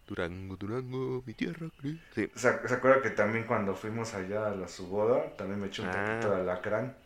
[0.06, 1.68] Durango, Durango, mi tierra.
[2.14, 2.30] Sí.
[2.34, 5.82] ¿Se, se acuerda que también cuando fuimos allá a la su boda, también me eché
[5.82, 5.92] un Ah.
[5.92, 6.96] poquito de alacrán?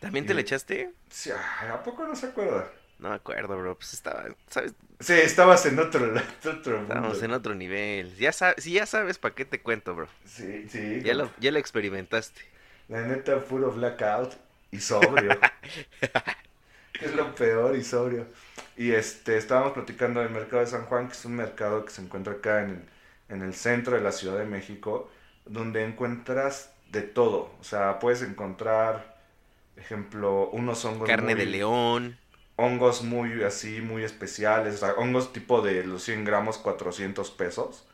[0.00, 0.92] ¿También te le echaste?
[1.10, 2.70] Sí, ¿a poco no se acuerda?
[2.98, 3.76] No me acuerdo, bro.
[3.76, 4.74] Pues estaba, ¿sabes?
[5.00, 6.00] Sí, estabas en otro,
[6.66, 7.14] mundo.
[7.22, 8.14] En otro nivel.
[8.16, 10.08] Ya sabes, si ya sabes para qué te cuento, bro.
[10.24, 11.02] Sí, sí.
[11.04, 12.40] Ya lo, ya lo experimentaste.
[12.88, 14.34] La neta, puro blackout
[14.70, 15.38] y sobrio.
[17.00, 18.26] es lo peor y sobrio.
[18.76, 22.02] Y este, estábamos platicando del mercado de San Juan, que es un mercado que se
[22.02, 25.10] encuentra acá en el, en el centro de la Ciudad de México,
[25.44, 27.54] donde encuentras de todo.
[27.60, 29.16] O sea, puedes encontrar,
[29.76, 31.08] ejemplo, unos hongos.
[31.08, 32.18] Carne muy- de león.
[32.56, 37.86] Hongos muy así, muy especiales, o sea, hongos tipo de los 100 gramos, 400 pesos.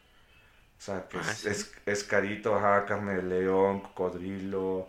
[0.79, 1.47] O sea, que Ah, es, sí.
[1.47, 4.89] es, es carito, ajá, carne de león, cocodrilo,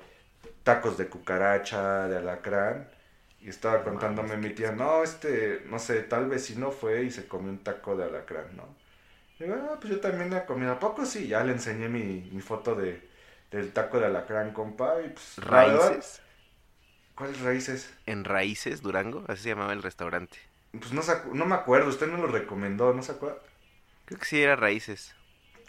[0.63, 2.89] tacos de cucaracha, de alacrán.
[3.41, 7.51] Y estaba contándome mi tía, no, este, no sé, tal vecino fue y se comió
[7.51, 8.77] un taco de alacrán, ¿no?
[9.39, 11.27] Y digo, ah, pues yo también la comí, ¿a poco sí?
[11.27, 13.09] Ya le enseñé mi, mi foto de,
[13.51, 15.41] del taco de alacrán, compa, y pues...
[15.49, 16.22] Raíces.
[17.15, 17.93] ¿Cuáles raíces?
[18.06, 19.23] En Raíces, Durango.
[19.28, 20.38] Así se llamaba el restaurante.
[20.71, 21.02] Pues no,
[21.34, 23.38] no me acuerdo, usted me lo recomendó, ¿no se acuerda?
[24.06, 25.13] Creo que sí era Raíces.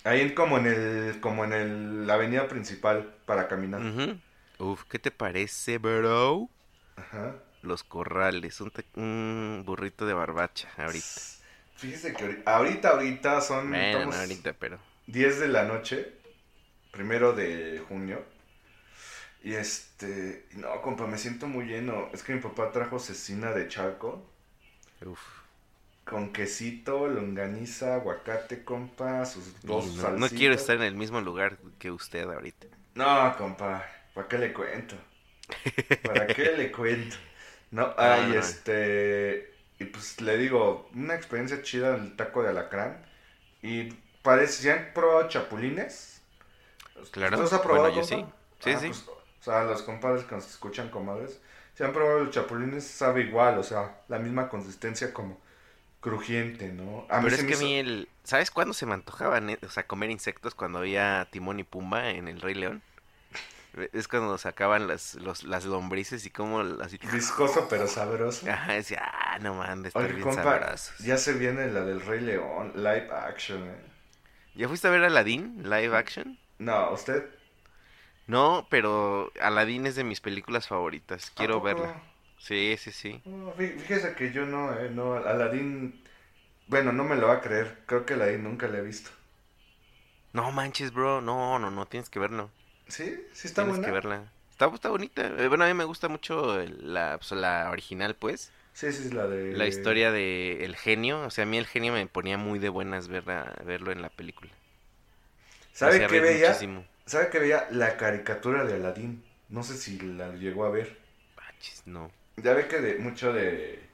[0.05, 3.81] Ahí en, como en el, como en el, la avenida principal para caminar.
[3.81, 4.19] Ujú.
[4.59, 6.49] Uf, ¿qué te parece, bro?
[6.97, 7.35] Ajá.
[7.63, 8.61] Los corrales.
[8.61, 11.23] Un, un burrito de barbacha ahorita.
[11.77, 14.79] Fíjese que ahori- ahorita, ahorita son Bueno, no ahorita, pero...
[15.07, 16.13] 10 de la noche,
[16.93, 18.25] primero de junio.
[19.45, 22.09] Y este, no, compa, me siento muy lleno.
[22.13, 24.25] Es que mi papá trajo cecina de charco
[25.07, 25.45] Uf.
[26.05, 31.59] con quesito, longaniza, aguacate, compa, sus dos no, no quiero estar en el mismo lugar
[31.79, 32.69] que usted ahorita.
[32.95, 34.97] No, compa, ¿para qué le cuento?
[36.03, 37.17] ¿Para qué le cuento?
[37.71, 39.53] No, ay, este.
[39.79, 43.05] Y pues le digo, una experiencia chida el taco de alacrán.
[43.63, 46.23] Y parece, ¿ya han probado chapulines?
[47.11, 48.25] Claro, ¿Usted los ha probado, bueno, yo sí.
[48.61, 48.87] Sí, Ah, sí.
[48.87, 49.05] pues,
[49.45, 51.39] o sea, los compadres que nos escuchan, comadres,
[51.75, 55.39] si han probado los chapulines, sabe igual, o sea, la misma consistencia como
[56.01, 57.07] crujiente, ¿no?
[57.11, 58.09] A Pero es que a mí el...
[58.23, 59.59] ¿Sabes cuándo se me antojaban, eh?
[59.63, 62.83] o sea, comer insectos cuando había Timón y Pumba en el Rey León?
[63.93, 66.99] Es cuando sacaban las, los, las lombrices y como así...
[67.13, 68.49] Viscoso pero sabroso.
[68.51, 70.95] Ajá, decía, ah, no man, estar Oye, bien compa, sabrosos.
[70.99, 73.77] ya se viene la del Rey León, live action, ¿eh?
[74.55, 76.39] ¿Ya fuiste a ver Aladdin, live action?
[76.59, 77.25] No, usted.
[78.27, 81.31] No, pero Aladdin es de mis películas favoritas.
[81.31, 82.03] ¿a Quiero verla.
[82.39, 83.23] Sí, sí, sí.
[83.25, 86.03] No, fíjese que yo no, eh, no, Aladdin,
[86.69, 89.11] bueno, no me lo va a creer, creo que Aladdin nunca la he visto.
[90.35, 91.23] No manches, bro.
[91.23, 92.51] No, no, no, tienes que verlo.
[92.89, 93.27] ¿Sí?
[93.33, 93.87] ¿Sí está tienes buena?
[93.87, 94.33] que verla.
[94.51, 95.27] Está, está bonita.
[95.27, 98.53] Eh, Bueno, a mí me gusta mucho la, pues, la original, pues.
[98.73, 99.55] Sí, sí, es la de...
[99.55, 101.23] La historia de el genio.
[101.23, 104.11] O sea, a mí el genio me ponía muy de buenas verla, verlo en la
[104.11, 104.53] película.
[105.73, 106.49] ¿Sabe qué veía?
[106.49, 106.85] muchísimo.
[107.07, 107.67] ¿Sabe qué veía?
[107.71, 109.25] La caricatura de Aladdin.
[109.49, 110.99] No sé si la llegó a ver.
[111.37, 112.11] Manches, no.
[112.37, 113.89] Ya ve que de mucho de,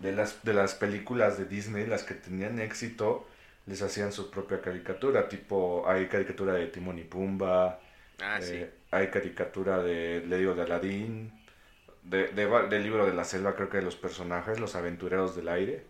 [0.00, 3.28] de, las, de las películas de Disney, las que tenían éxito,
[3.66, 5.28] les hacían su propia caricatura.
[5.28, 7.80] Tipo, hay caricatura de Timón y Pumba,
[8.20, 11.32] Ah, eh, hay caricatura de, le digo, de Aladdin,
[12.02, 15.86] de, del libro de la selva, creo que de los personajes, los aventureros del aire.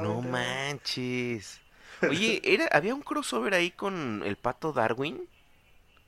[0.00, 0.24] No aventureros"?
[0.24, 1.60] manches.
[2.08, 5.28] Oye, era, había un crossover ahí con el pato Darwin.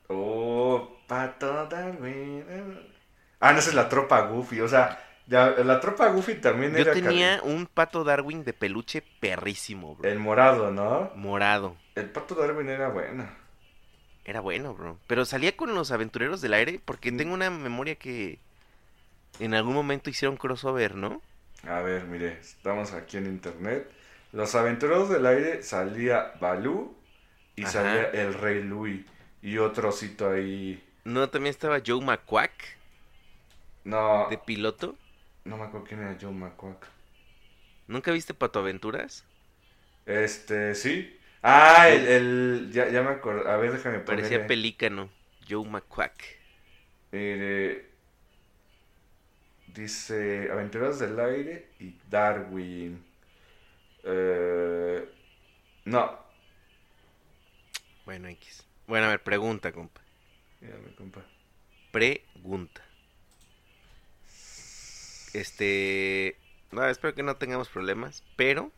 [0.09, 2.45] Oh, pato Darwin.
[2.47, 2.93] eh.
[3.39, 4.61] Ah, no, esa es la tropa Goofy.
[4.61, 9.01] O sea, ya, la tropa Goofy también Yo era tenía un pato Darwin de peluche
[9.19, 10.09] perrísimo, bro.
[10.09, 11.11] el morado, ¿no?
[11.15, 11.75] Morado.
[11.95, 13.27] El pato Darwin era bueno.
[14.25, 14.99] Era bueno, bro.
[15.07, 17.17] Pero salía con los aventureros del aire porque Mm.
[17.17, 18.39] tengo una memoria que
[19.39, 21.21] en algún momento hicieron crossover, ¿no?
[21.63, 23.91] A ver, mire, estamos aquí en internet.
[24.31, 26.95] Los aventureros del aire salía Balú
[27.55, 27.71] y Ajá.
[27.73, 29.05] salía el Rey Louis
[29.41, 30.83] y otro osito ahí.
[31.05, 32.77] No, también estaba Joe McQuack
[33.83, 34.95] No, de piloto.
[35.45, 36.87] no me acuerdo quién era Joe McQuack.
[37.87, 39.25] ¿Nunca viste Pato Aventuras?
[40.05, 41.19] Este, sí.
[41.41, 43.47] Ah, el, el ya, ya me acuerdo.
[43.49, 44.47] A ver, déjame Parecía ponerle.
[44.47, 45.09] pelícano.
[45.47, 46.23] Joe McQuack.
[47.11, 47.89] Eh,
[49.67, 53.03] dice Aventuras del Aire y Darwin.
[54.03, 55.09] Eh,
[55.85, 56.19] no.
[58.05, 58.65] Bueno, X.
[58.87, 60.01] Bueno, a ver, pregunta, compa.
[60.61, 61.21] Mírame, compa.
[61.91, 62.81] Pregunta.
[65.33, 66.37] Este.
[66.71, 68.71] No, espero que no tengamos problemas, pero.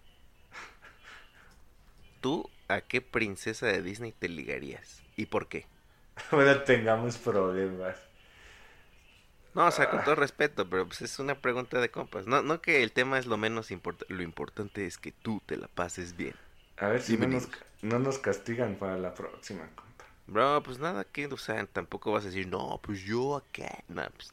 [2.22, 5.04] ¿Tú a qué princesa de Disney te ligarías?
[5.16, 5.66] ¿Y por qué?
[6.32, 8.09] Bueno, tengamos problemas.
[9.60, 12.26] No, o sea, con todo respeto, pero pues es una pregunta de compas.
[12.26, 14.14] No, no que el tema es lo menos importante.
[14.14, 16.34] Lo importante es que tú te la pases bien.
[16.78, 17.50] A ver si no nos,
[17.82, 20.06] no nos castigan para la próxima, compa.
[20.28, 23.84] Bro, pues nada, que, o sea, tampoco vas a decir, no, pues yo acá.
[23.90, 24.32] No, pues.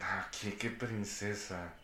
[0.00, 1.74] Ah, ¿qué, qué princesa?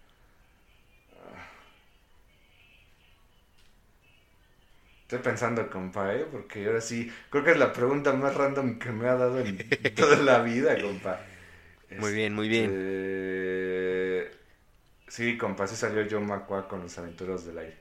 [5.02, 6.26] Estoy pensando, compa, ¿eh?
[6.32, 9.58] Porque ahora sí, creo que es la pregunta más random que me ha dado en
[9.94, 11.20] toda la vida, compa.
[11.96, 12.78] Muy bien, muy bien.
[12.78, 14.30] Este,
[15.08, 17.78] Sí, compa, sí salió John McQuarrie con los aventureros del aire.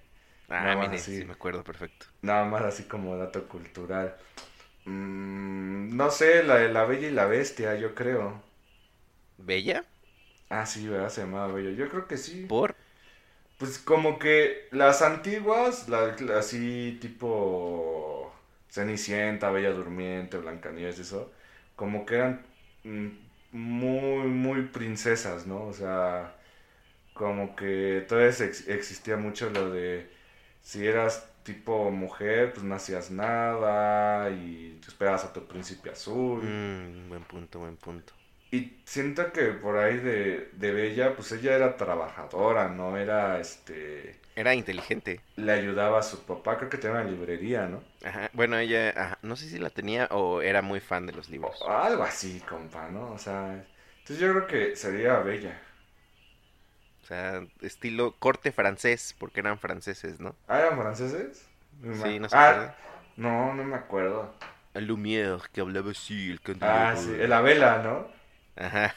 [0.50, 1.14] Ah, Nada más mire, así.
[1.14, 2.08] sí me acuerdo perfecto.
[2.22, 4.16] Nada más así como dato cultural.
[4.86, 8.44] Mm, no sé, la de la Bella y la Bestia, yo creo.
[9.38, 9.84] ¿Bella?
[10.50, 11.10] Ah, sí, ¿verdad?
[11.10, 11.72] Se llamaba Bella.
[11.72, 12.52] Yo creo que sí.
[12.52, 12.76] ¿Por?
[13.58, 18.32] Pues como que las antiguas, la, la- así tipo
[18.70, 21.32] Cenicienta, Bella Durmiente, Blancanieves, eso,
[21.76, 22.46] como que eran
[22.84, 23.08] mm,
[23.58, 25.66] muy, muy princesas, ¿no?
[25.68, 26.36] O sea,
[27.14, 30.10] como que todavía ex- existía mucho lo de
[30.62, 36.44] si eras tipo mujer, pues no hacías nada y te esperabas a tu príncipe azul.
[36.44, 38.14] Mm, buen punto, buen punto.
[38.52, 44.22] Y siento que por ahí de, de Bella, pues ella era trabajadora, no era, este,
[44.38, 45.22] Era inteligente.
[45.38, 47.82] le ayudaba a su papá, creo que tenía una librería, ¿no?
[48.04, 48.32] Ajá.
[48.34, 51.52] Bueno, ella, ajá, no sé si la tenía o era muy fan de los O
[51.52, 51.72] libros.
[51.72, 53.12] algo así, compa, ¿no?
[53.14, 53.54] O sea,
[54.00, 55.60] entonces yo creo que sería Bella.
[57.04, 60.36] O sea, estilo corte francés, porque eran franceses, ¿no?
[60.48, 61.46] ¿Ah, eran franceses?
[61.92, 62.76] Sí, no se ah,
[63.18, 64.32] no, no me acuerdo.
[64.74, 68.08] El Lumière, que hablaba así, el Ah, sí, la vela, ¿no?
[68.56, 68.94] Ajá.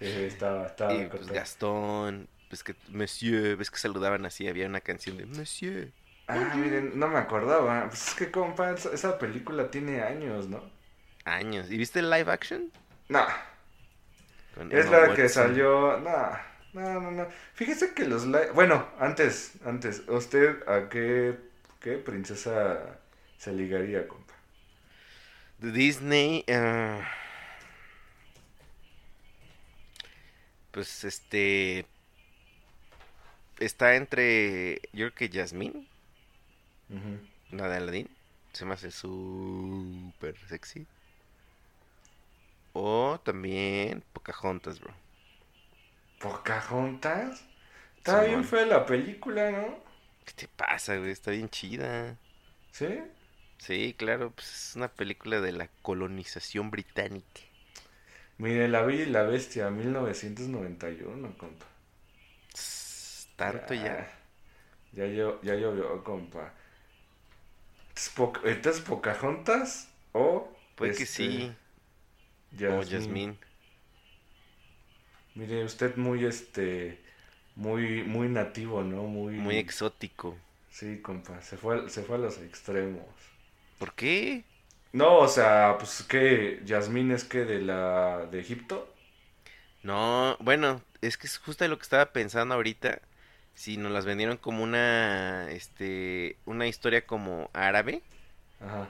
[0.00, 0.92] Sí, estaba, estaba.
[1.04, 1.28] Y pues.
[1.32, 5.94] Gastón, pues que Monsieur, ves que saludaban así, había una canción de Monsieur.
[6.28, 7.88] Ah, miren, no me acordaba.
[7.88, 10.70] Pues es que, compa, esa, película tiene años, ¿no?
[11.24, 11.70] Años.
[11.70, 12.70] ¿Y viste el live action?
[13.08, 13.26] No,
[14.54, 15.98] Con Es Emma la que salió.
[15.98, 16.38] No,
[16.72, 17.28] no, no, no.
[17.54, 18.26] Fíjese que los.
[18.26, 20.02] li- Bueno, antes, antes.
[20.08, 21.38] ¿Usted a qué,
[21.80, 22.98] qué princesa
[23.38, 24.34] se ligaría, compa?
[25.60, 26.44] De Disney.
[26.48, 27.06] ah,
[30.70, 31.86] pues este.
[33.60, 34.80] Está entre.
[34.92, 35.86] Yo creo que Jasmine,
[36.90, 37.20] Ujú.
[37.50, 38.08] la de Aladdin.
[38.52, 40.86] Se me hace súper sexy.
[42.74, 44.92] O también Pocahontas, bro.
[46.20, 47.42] ¿Pocahontas?
[47.96, 48.44] Está bien Simón.
[48.44, 49.82] fea la película, ¿no?
[50.24, 51.10] ¿Qué te pasa, güey?
[51.10, 52.16] Está bien chida.
[52.72, 52.86] ¿Sí?
[53.58, 57.42] Sí, claro, pues es una película de la colonización británica.
[58.38, 61.66] Mire, La Bella y la Bestia, 1991, compa.
[63.40, 64.06] Tanto ya.
[64.92, 66.52] Ya, yo, ya llovió, compa.
[67.96, 70.48] ¿Es Poc- ¿Esta es Pocahontas o...?
[70.76, 71.56] Puede que este, sí.
[72.66, 73.38] O Yasmín?
[75.34, 77.00] Mire, usted muy, este,
[77.56, 79.04] muy, muy nativo, ¿no?
[79.04, 80.36] Muy, Muy exótico.
[80.70, 83.06] Sí, compa, se fue, se fue a los extremos.
[83.78, 84.44] ¿Por qué?
[84.92, 88.88] No, o sea, pues que Yasmín es que de la, de Egipto.
[89.82, 93.00] No, bueno, es que es justo lo que estaba pensando ahorita.
[93.60, 98.00] Si nos las vendieron como una, este, una historia como árabe,
[98.58, 98.88] Ajá.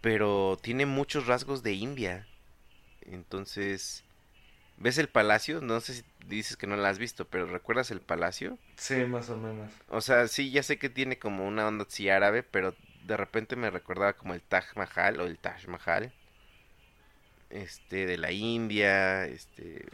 [0.00, 2.24] pero tiene muchos rasgos de India.
[3.00, 4.04] Entonces,
[4.76, 5.60] ¿ves el palacio?
[5.60, 8.58] No sé si dices que no la has visto, pero ¿recuerdas el palacio?
[8.76, 9.72] Sí, más o menos.
[9.88, 13.56] O sea, sí, ya sé que tiene como una onda así árabe, pero de repente
[13.56, 16.12] me recordaba como el Taj Mahal o el Taj Mahal.
[17.50, 19.84] Este, de la India, este,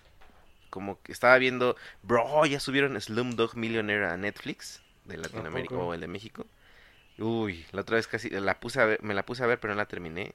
[0.70, 6.00] como que estaba viendo, bro, ya subieron Slumdog Millionaire a Netflix de Latinoamérica o el
[6.00, 6.46] de México.
[7.18, 9.74] Uy, la otra vez casi la puse a ver, me la puse a ver, pero
[9.74, 10.34] no la terminé.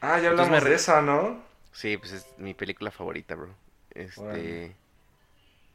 [0.00, 1.42] Ah, ya Entonces me hablamos de esa, ¿no?
[1.72, 3.54] Sí, pues es mi película favorita, bro.
[3.94, 4.76] Este,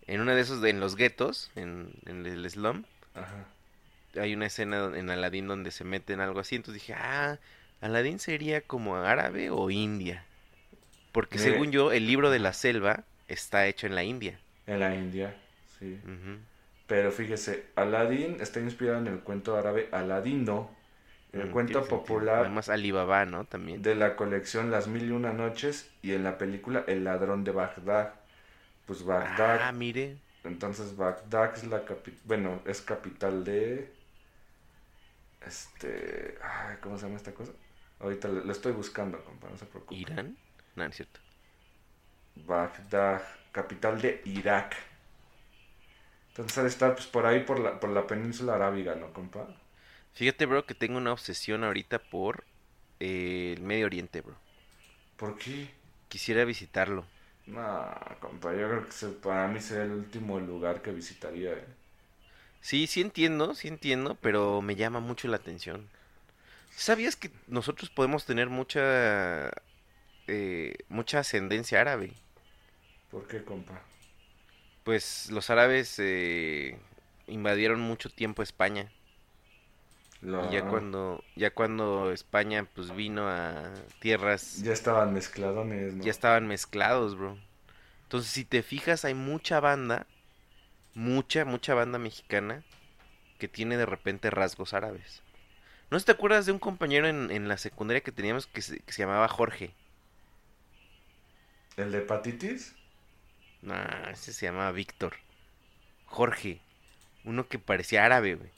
[0.07, 2.83] en una de esos, de, en los guetos, en, en el slum,
[3.13, 3.45] Ajá.
[4.19, 7.39] hay una escena en Aladdin donde se meten algo así, entonces dije, ah,
[7.81, 10.25] Aladdin sería como árabe o india.
[11.11, 14.39] Porque según yo, el libro de la selva está hecho en la India.
[14.67, 15.35] En la India,
[15.79, 15.99] sí.
[16.87, 20.71] Pero fíjese, Aladdin está inspirado en el cuento árabe Aladino,
[21.33, 23.45] el Mm, cuento popular Además, Alibaba, ¿no?
[23.45, 23.83] También.
[23.83, 27.51] de la colección Las Mil y Una Noches y en la película El Ladrón de
[27.51, 28.15] Bagdad.
[28.85, 30.17] Pues Bagdad, Ah, mire.
[30.43, 33.91] entonces Bagdad es la capital, bueno, es capital de,
[35.41, 37.53] este, ay, ¿cómo se llama esta cosa?
[37.99, 40.01] Ahorita lo, lo estoy buscando, compa, no se preocupe.
[40.01, 40.37] ¿Irán?
[40.75, 41.19] No, no es cierto.
[42.45, 43.21] Bagdad,
[43.51, 44.75] capital de Irak.
[46.29, 49.47] Entonces estar pues por ahí por la, por la península arábiga, ¿no, compa?
[50.13, 52.45] Fíjate, bro, que tengo una obsesión ahorita por
[52.99, 54.37] eh, el Medio Oriente, bro.
[55.17, 55.67] ¿Por qué?
[56.09, 57.05] Quisiera visitarlo.
[57.47, 57.63] No,
[58.19, 61.65] compa, yo creo que se- para mí sería el último lugar que visitaría, ¿eh?
[62.61, 65.89] Sí, sí entiendo, sí entiendo, pero me llama mucho la atención.
[66.75, 69.51] ¿Sabías que nosotros podemos tener mucha
[70.27, 72.13] eh, mucha ascendencia árabe?
[73.11, 73.81] ¿Por qué, compa?
[74.83, 76.79] Pues los árabes eh,
[77.27, 78.91] invadieron mucho tiempo España.
[80.39, 86.03] Y ya cuando, ya cuando España pues vino a tierras, Ya estaban mezcladones, ¿no?
[86.03, 87.37] ya estaban mezclados, bro.
[88.03, 90.07] Entonces, si te fijas, hay mucha banda,
[90.95, 92.63] mucha, mucha banda mexicana
[93.39, 95.23] que tiene de repente rasgos árabes.
[95.91, 98.93] ¿No te acuerdas de un compañero en, en la secundaria que teníamos que se, que
[98.93, 99.73] se llamaba Jorge?
[101.77, 102.75] ¿El de hepatitis?
[103.67, 105.13] No, ese se llamaba Víctor.
[106.05, 106.61] Jorge.
[107.25, 108.49] Uno que parecía árabe, güey.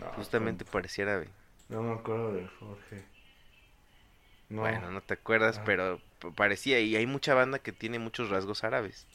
[0.00, 1.28] No, Justamente parecía árabe.
[1.68, 3.04] No me acuerdo de Jorge.
[4.48, 4.62] No.
[4.62, 5.62] Bueno, no te acuerdas, Ah.
[5.64, 6.00] pero
[6.34, 6.80] parecía.
[6.80, 9.06] Y hay mucha banda que tiene muchos rasgos árabes.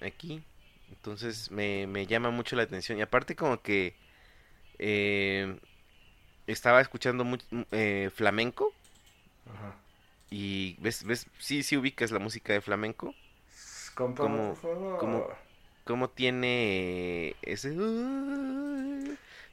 [0.00, 0.42] Aquí.
[0.90, 2.98] Entonces me, me llama mucho la atención.
[2.98, 3.96] Y aparte como que
[4.78, 5.58] eh,
[6.46, 8.72] estaba escuchando mucho eh, flamenco.
[9.52, 9.76] Ajá.
[10.30, 13.14] Y ves, ves, sí, sí ubicas la música de flamenco.
[13.94, 14.98] Compa, ¿Cómo- por favor.
[14.98, 15.26] cómo-
[15.84, 17.74] Cómo tiene ese...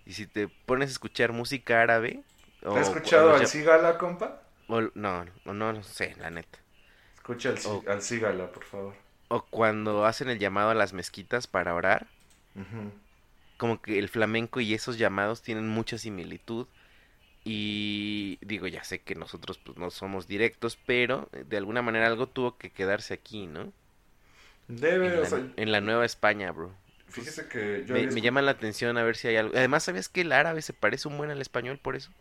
[0.05, 2.23] Y si te pones a escuchar música árabe...
[2.61, 4.41] ¿Te o- has escuchado o al Cigala, compa?
[4.67, 6.57] O- no, no, no, sé, la neta.
[7.15, 7.53] Escucha
[7.87, 8.93] al, Cigala, por favor.
[9.27, 12.07] O cuando hacen el llamado a las mezquitas para orar,
[13.57, 16.67] como que el flamenco y esos llamados tienen mucha similitud.
[17.43, 22.07] Y digo, ya sé que nosotros pues no somos directos, pero eh, de alguna manera
[22.07, 23.73] algo tuvo que quedarse aquí, ¿no?
[24.79, 26.73] Debe, En o la, sea, en la Nueva España, bro.
[27.09, 29.53] fíjese que yo Me, escu- llama la atención a ver si hay algo.
[29.55, 32.11] Además, ¿sabías que el árabe se parece un buen al español por eso?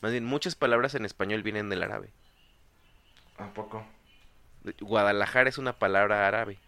[0.00, 2.10] Más bien, muchas palabras en español vienen del árabe.
[3.38, 3.84] ¿A poco?
[4.80, 6.58] Guadalajara es una palabra árabe.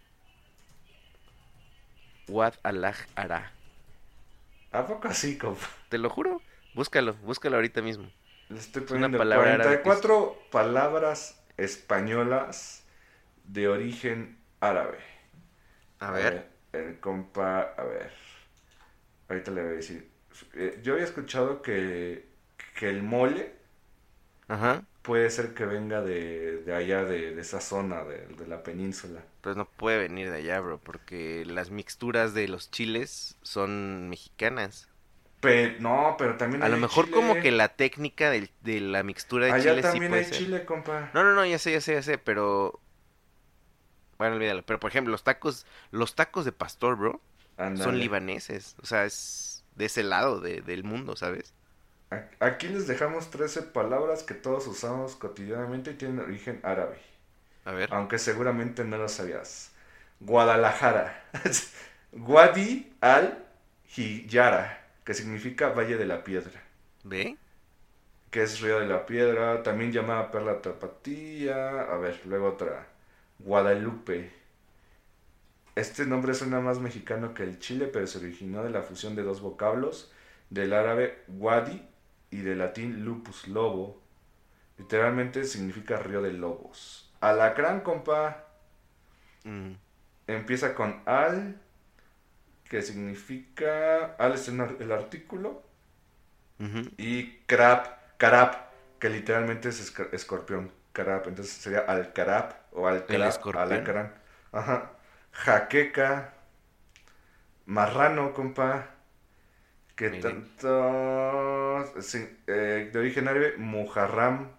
[2.27, 3.51] Guadalajara.
[4.71, 5.67] ¿A poco así, compa?
[5.89, 6.41] Te lo juro.
[6.73, 8.09] Búscalo, búscalo ahorita mismo.
[8.49, 12.83] Le estoy una poniendo palabra árabe que es- 44 palabras españolas
[13.45, 14.37] de origen
[14.69, 14.99] árabe.
[15.99, 16.41] A ver.
[16.73, 18.11] El compa, a ver.
[19.29, 20.09] Ahorita le voy a decir.
[20.53, 22.27] Eh, Yo había escuchado que,
[22.77, 23.53] que el mole
[24.47, 24.85] Ajá.
[25.01, 29.23] puede ser que venga de, de allá, de, de esa zona, de, de la península.
[29.41, 34.89] Pues no puede venir de allá, bro, porque las mixturas de los chiles son mexicanas.
[35.39, 37.11] Pe- no, pero también A hay lo mejor chile.
[37.11, 38.49] como que la técnica de,
[38.81, 40.43] la mixtura de Allá chiles sí también puede hay ser.
[40.43, 41.09] chile, compa.
[41.13, 42.84] No, no, no, ya sé, ya sé, ya sé, pero...
[44.17, 44.63] Bueno, olvídalo.
[44.65, 47.21] Pero, por ejemplo, los tacos, los tacos de pastor, bro,
[47.73, 48.75] son libaneses.
[48.81, 51.53] O sea, es de ese lado de- del mundo, ¿sabes?
[52.39, 56.97] Aquí les dejamos 13 palabras que todos usamos cotidianamente y tienen origen árabe.
[57.65, 57.89] A ver.
[57.89, 59.71] Aunque seguramente no lo sabías.
[60.19, 61.23] Guadalajara.
[62.13, 63.45] Guadi al
[63.95, 66.61] Hiyara, que significa Valle de la Piedra.
[67.03, 67.37] ¿Ve?
[68.29, 71.81] Que es Río de la Piedra, también llamada Perla Tapatía.
[71.81, 72.87] A ver, luego otra.
[73.39, 74.31] Guadalupe.
[75.75, 79.23] Este nombre suena más mexicano que el chile, pero se originó de la fusión de
[79.23, 80.11] dos vocablos,
[80.49, 81.81] del árabe wadi
[82.31, 84.01] y del latín lupus, lobo.
[84.77, 87.11] Literalmente significa río de lobos.
[87.21, 88.41] Alacrán, compa,
[89.45, 89.73] Mm,
[90.27, 91.59] empieza con al,
[92.69, 94.15] que significa...
[94.17, 95.63] Al es el ar- el artículo.
[96.97, 98.55] Y crap, carap,
[98.99, 102.87] que literalmente es escorpión, carap, entonces sería alcarap o
[103.29, 103.55] escorpión.
[103.63, 104.13] alacrán.
[104.53, 104.77] Ajá.
[105.33, 106.33] Jaqueca,
[107.75, 108.69] marrano, compa,
[109.95, 114.51] que tanto, sí, eh, de origen árabe, mujarram,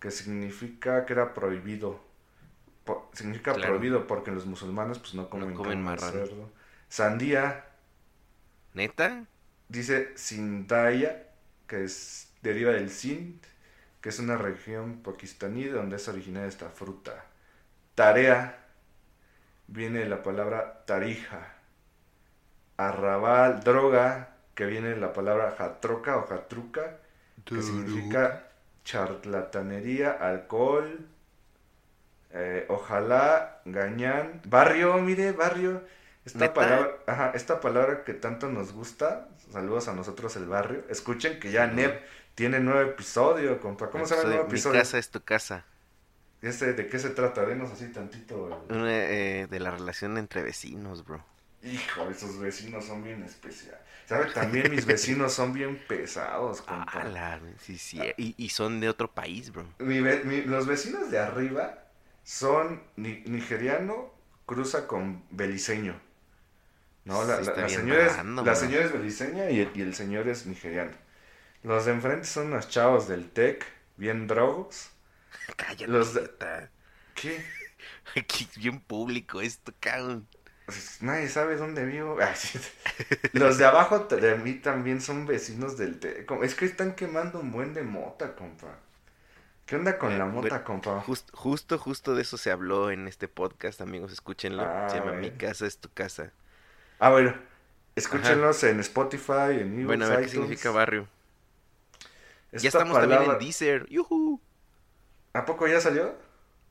[0.00, 2.00] que significa que era prohibido.
[2.84, 3.74] Po- significa Claro.
[3.74, 5.56] prohibido porque los musulmanes pues no comen,
[5.88, 6.18] de marrano.
[6.20, 6.52] cerdo.
[6.88, 7.66] Sandía,
[8.74, 9.26] ¿Neta?
[9.68, 11.28] Dice Sindaya,
[11.66, 13.42] que es, deriva del Sind,
[14.02, 17.26] que es una región pakistaní de donde es originaria esta fruta.
[17.96, 18.58] Tarea
[19.66, 21.54] viene de la palabra tarija.
[22.76, 26.98] Arrabal, droga, que viene de la palabra jatroca o jatruca,
[27.50, 28.48] que significa
[28.84, 31.08] charlatanería, alcohol,
[32.30, 35.82] eh, ojalá, gañán, barrio, mire, barrio.
[36.24, 36.54] Esta ¿Neta?
[36.54, 40.84] palabra, ajá, esta palabra que tanto nos gusta, saludos a nosotros el barrio.
[40.88, 41.92] Escuchen que ya Ujú.
[42.34, 43.90] Tiene nuevo episodio, compa.
[43.90, 44.78] ¿Cómo se llama el nuevo Mi episodio?
[44.80, 45.64] casa es tu casa.
[46.40, 47.44] ¿De qué se trata?
[47.46, 48.66] Denos así tantito.
[48.68, 51.24] el- eh, de la relación entre vecinos, bro.
[51.62, 53.80] Hijo, esos vecinos son bien especiales.
[54.06, 54.26] ¿Sabe?
[54.32, 57.00] También mis vecinos son bien pesados, compa.
[57.00, 58.00] Ala, sí, sí.
[58.16, 59.64] Y, y son de otro país, bro.
[59.78, 61.84] Mi ve- mi- los vecinos de arriba
[62.24, 64.12] son ni- nigeriano,
[64.46, 66.00] cruza con beliceño.
[67.04, 69.94] No, la, Sí, la- la señora es, la señora es beliceña y el, y el
[69.94, 70.92] señor es nigeriano.
[71.62, 73.64] Los de enfrente son unos chavos del TEC,
[73.96, 74.90] bien drogos.
[75.56, 76.30] Cállate, Los de-.
[77.14, 77.44] ¿Qué?
[78.16, 80.26] Aquí es bien público esto, cabrón.
[80.66, 82.16] Pues, nadie sabe dónde vivo.
[82.34, 82.58] Sí.
[83.32, 86.26] Los de abajo de mí también son vecinos del té.
[86.42, 88.78] Es que están quemando un buen de mota, compa.
[89.66, 91.00] ¿Qué onda con Eh, la mota, compa?
[91.00, 94.62] Just- justo, justo de eso se habló en este podcast, amigos, escúchenlo.
[94.62, 95.12] Ah, se llama.
[95.12, 96.32] Mi casa es tu casa.
[96.98, 97.34] Ah, bueno.
[97.94, 101.08] Escúchenlos en Spotify, en iVoox, bueno, a ver qué significa barrio.
[102.52, 103.86] Esta ya estamos también palabra- en Deezer.
[103.88, 104.40] ¡Yujú!
[105.32, 106.14] ¿A poco ya salió?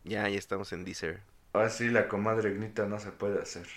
[0.04, 1.22] Ya, ya estamos en Deezer.
[1.54, 3.68] Ah, sí, la comadre Gnita no se puede hacer.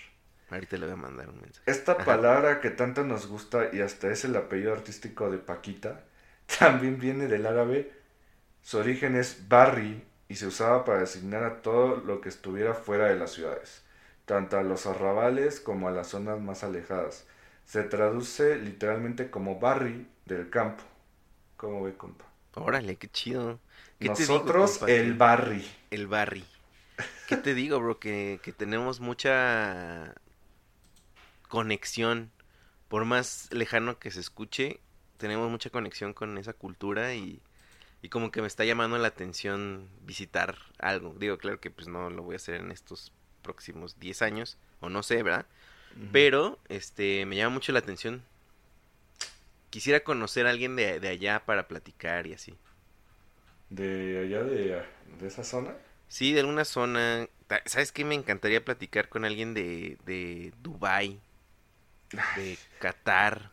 [0.49, 1.69] Ahorita le voy a mandar un mensaje.
[1.69, 2.05] Esta Ajá.
[2.05, 6.03] palabra que tanto nos gusta y hasta es el apellido artístico de Paquita,
[6.59, 7.91] también viene del árabe.
[8.61, 13.07] Su origen es barri y se usaba para designar a todo lo que estuviera fuera
[13.07, 13.83] de las ciudades,
[14.25, 17.25] tanto a los arrabales como a las zonas más alejadas.
[17.65, 20.83] Se traduce literalmente como barri del campo.
[21.57, 22.25] ¿Cómo ve, compa?
[22.53, 23.59] Órale, qué chido.
[23.99, 25.65] ¿Qué te digo, Nosotros el barri.
[25.89, 26.45] El barri.
[27.27, 27.99] ¿Qué te digo, bro?
[27.99, 30.15] Que, que tenemos mucha
[31.47, 32.31] conexión.
[32.87, 34.79] Por más lejano que se escuche,
[35.17, 37.41] tenemos mucha conexión con esa cultura y,
[38.01, 41.15] y como que me está llamando la atención visitar algo.
[41.17, 44.89] Digo, claro que pues no lo voy a hacer en estos próximos 10 años, o
[44.89, 45.45] no sé, ¿verdad?
[46.11, 48.23] Pero, este, me llama mucho la atención.
[49.75, 52.57] Quisiera conocer a alguien de, de allá para platicar y así.
[53.69, 54.81] De allá de,
[55.19, 55.75] de esa zona.
[56.07, 57.27] Sí, de alguna zona.
[57.65, 58.05] ¿Sabes qué?
[58.05, 61.19] Me encantaría platicar con alguien de, de Dubai,
[62.35, 63.51] de Qatar.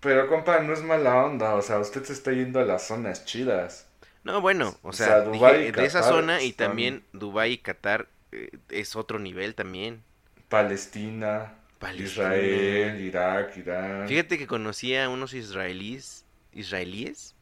[0.00, 3.24] Pero compa, no es mala onda, o sea, usted se está yendo a las zonas
[3.24, 3.86] chidas.
[4.24, 8.08] No, bueno, o O sea, dije, de esa zona y están- también Dubai y Qatar
[8.32, 10.02] eh, es otro nivel también.
[10.48, 12.06] Palestina, Palestina.
[12.36, 14.08] Israel, Irak, Irán.
[14.08, 17.34] Fíjate que conocí a unos israelíes, israelíes.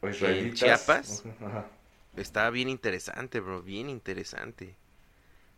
[0.00, 0.58] o israelitas.
[0.58, 1.24] Chiapas.
[1.40, 1.66] Ajá.
[2.16, 4.74] Estaba bien interesante, bro, bien interesante.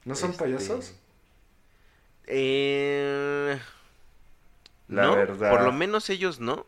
[0.05, 0.95] ¿No son Este, payasos?
[2.27, 3.59] Eh...
[4.89, 5.51] La no, verdad.
[5.51, 6.67] por lo menos ellos no.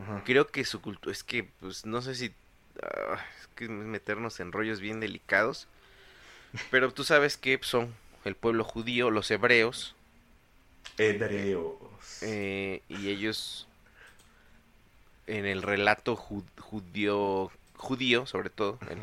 [0.00, 0.22] Ajá.
[0.24, 2.34] Creo que su cultura, es que, pues, no sé si,
[2.82, 5.68] ah, es que meternos en rollos bien delicados,
[6.70, 9.94] pero tú sabes que son el pueblo judío, los hebreos,
[10.96, 11.76] Hebreos.
[12.22, 13.66] eh, y ellos,
[15.26, 18.98] en el relato ju- judío, judío, sobre todo, el-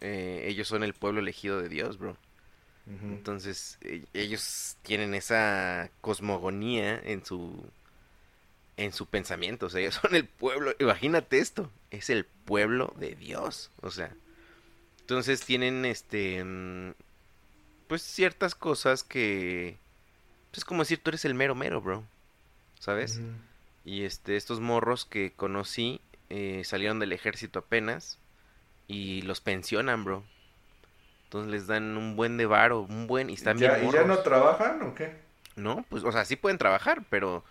[0.00, 2.16] eh, ellos son el pueblo elegido de Dios, bro.
[3.12, 7.64] Entonces, e- ellos tienen esa cosmogonía en su
[8.76, 13.14] en su pensamiento, o sea, ellos son el pueblo, imagínate esto, es el pueblo de
[13.16, 14.14] Dios, o sea.
[15.00, 16.92] Entonces tienen este mm,
[17.88, 19.76] pues ciertas cosas que
[20.52, 22.04] es como decir tú eres el mero mero, bro.
[22.80, 23.18] ¿Sabes?
[23.18, 23.32] Ujú.
[23.84, 28.18] Y este, estos morros que conocí eh, salieron del ejército apenas
[28.88, 30.24] y los pensionan, bro.
[31.24, 34.04] Entonces les dan un buen de varo, un buen y están ¿Ya, bien ¿Y ya
[34.04, 35.16] no trabajan o qué?
[35.56, 37.44] No, pues, o sea, sí pueden trabajar, pero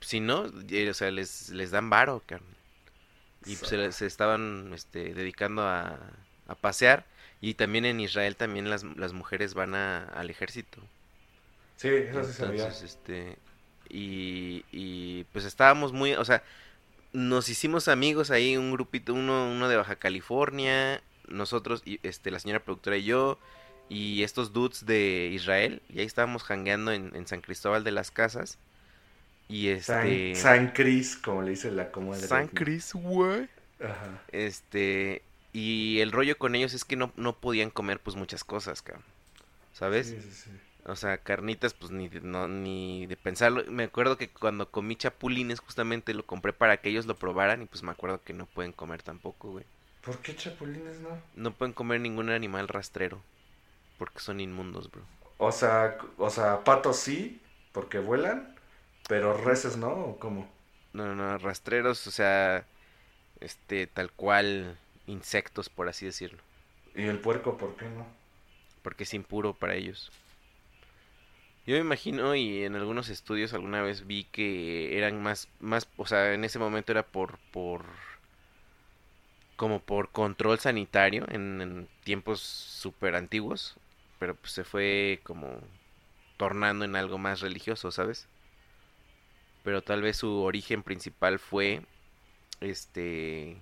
[0.00, 2.48] si no, eh, o sea, les, les dan varo, carnal.
[3.46, 5.98] Y pues, se, se estaban este, dedicando a,
[6.48, 7.06] a pasear.
[7.40, 10.80] Y también en Israel también las, las mujeres van a- al ejército.
[11.82, 12.42] Sí, eso sí.
[12.44, 13.36] Entonces, este,
[13.88, 16.44] y, y pues estábamos muy, o sea,
[17.12, 22.38] nos hicimos amigos ahí, un grupito, uno, uno de Baja California, nosotros, y este, la
[22.38, 23.36] señora productora y yo,
[23.88, 28.12] y estos dudes de Israel, y ahí estábamos jangueando en, en San Cristóbal de las
[28.12, 28.58] Casas,
[29.48, 30.34] y San, este...
[30.36, 32.26] San Cris, como le dice la comadre.
[32.28, 33.48] San Cris, güey.
[33.82, 34.22] Ajá.
[34.28, 35.22] Este,
[35.52, 39.04] y el rollo con ellos es que no, no podían comer pues muchas cosas, cabrón,
[39.72, 40.06] ¿sabes?
[40.06, 40.50] Sí, sí, sí.
[40.84, 43.64] O sea, carnitas, pues ni de, no, ni de pensarlo.
[43.70, 47.62] Me acuerdo que cuando comí chapulines, justamente lo compré para que ellos lo probaran.
[47.62, 49.64] Y pues me acuerdo que no pueden comer tampoco, güey.
[50.04, 51.10] ¿Por qué chapulines no?
[51.36, 53.22] No pueden comer ningún animal rastrero.
[53.96, 55.02] Porque son inmundos, bro.
[55.38, 57.40] O sea, o sea, patos sí,
[57.72, 58.54] porque vuelan,
[59.08, 60.48] pero reses no, ¿o cómo?
[60.92, 62.66] No, no, no, rastreros, o sea,
[63.40, 66.42] este, tal cual, insectos, por así decirlo.
[66.94, 68.06] ¿Y el puerco por qué no?
[68.82, 70.10] Porque es impuro para ellos.
[71.66, 76.06] Yo me imagino, y en algunos estudios alguna vez vi que eran más, más, o
[76.06, 77.84] sea, en ese momento era por, por,
[79.56, 83.76] como por control sanitario en, tiempos súper antiguos,
[84.18, 85.60] pero pues se fue como
[86.38, 88.28] tornando en algo más religioso, ¿sabes?
[89.64, 91.82] Pero tal vez su origen principal fue,
[92.60, 93.56] este,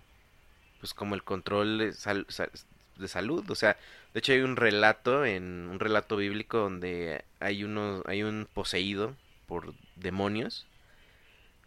[0.80, 2.52] pues como el control sal- sal-
[3.00, 3.76] de salud, o sea,
[4.14, 9.16] de hecho hay un relato en un relato bíblico donde hay uno hay un poseído
[9.46, 10.66] por demonios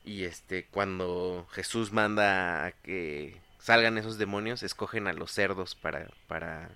[0.03, 6.09] y este cuando Jesús manda a que salgan esos demonios escogen a los cerdos para
[6.27, 6.69] para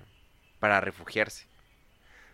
[0.59, 1.45] para refugiarse.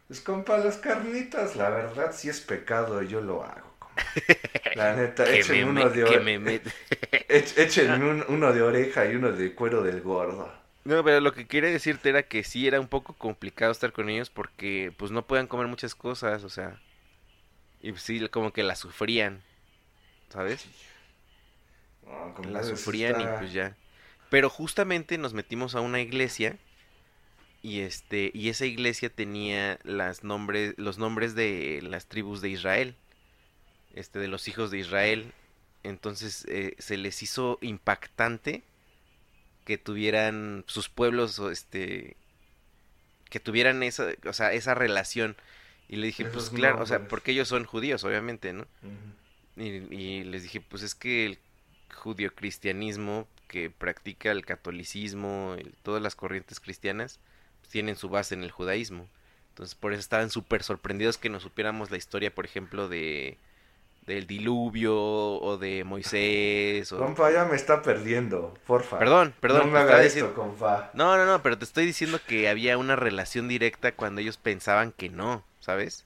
[0.07, 3.73] Pues compa, las carnitas, la verdad sí es pecado yo lo hago.
[4.73, 6.71] La neta, que échenme me, uno me- de que ore- me met-
[7.29, 10.51] Ech- Échenme un- uno de oreja y uno de cuero del gordo.
[10.85, 14.09] No, pero lo que quería decirte era que sí era un poco complicado estar con
[14.09, 16.79] ellos porque pues no podían comer muchas cosas, o sea,
[17.81, 19.41] y pues, sí, como que la sufrían,
[20.29, 20.65] ¿sabes?
[22.05, 23.77] No, La compadre, sí sufrían y pues ya.
[24.29, 26.57] Pero justamente nos metimos a una iglesia
[27.61, 32.95] y este y esa iglesia tenía las nombres los nombres de las tribus de Israel,
[33.93, 35.33] este de los hijos de Israel.
[35.83, 38.63] Entonces eh, se les hizo impactante
[39.65, 42.17] que tuvieran sus pueblos o este
[43.29, 45.35] que tuvieran esa, o sea, esa relación.
[45.89, 48.67] Y le dije, pues claro, o sea, porque ellos son judíos, obviamente, ¿no?
[49.57, 51.39] Y, y les dije, pues es que el
[51.95, 57.19] judio-cristianismo que practica el catolicismo, el- todas las corrientes cristianas,
[57.61, 59.07] pues, tienen su base en el judaísmo.
[59.49, 63.37] Entonces por eso estaban súper sorprendidos que nos supiéramos la historia, por ejemplo, de
[64.05, 66.91] del diluvio o de Moisés.
[66.91, 66.97] O...
[66.97, 68.99] Compa, ya me está perdiendo, porfa.
[68.99, 69.67] Perdón, perdón.
[69.67, 70.91] No me haga diciendo- esto, compa.
[70.93, 74.91] No, no, no, pero te estoy diciendo que había una relación directa cuando ellos pensaban
[74.91, 76.05] que no, ¿sabes?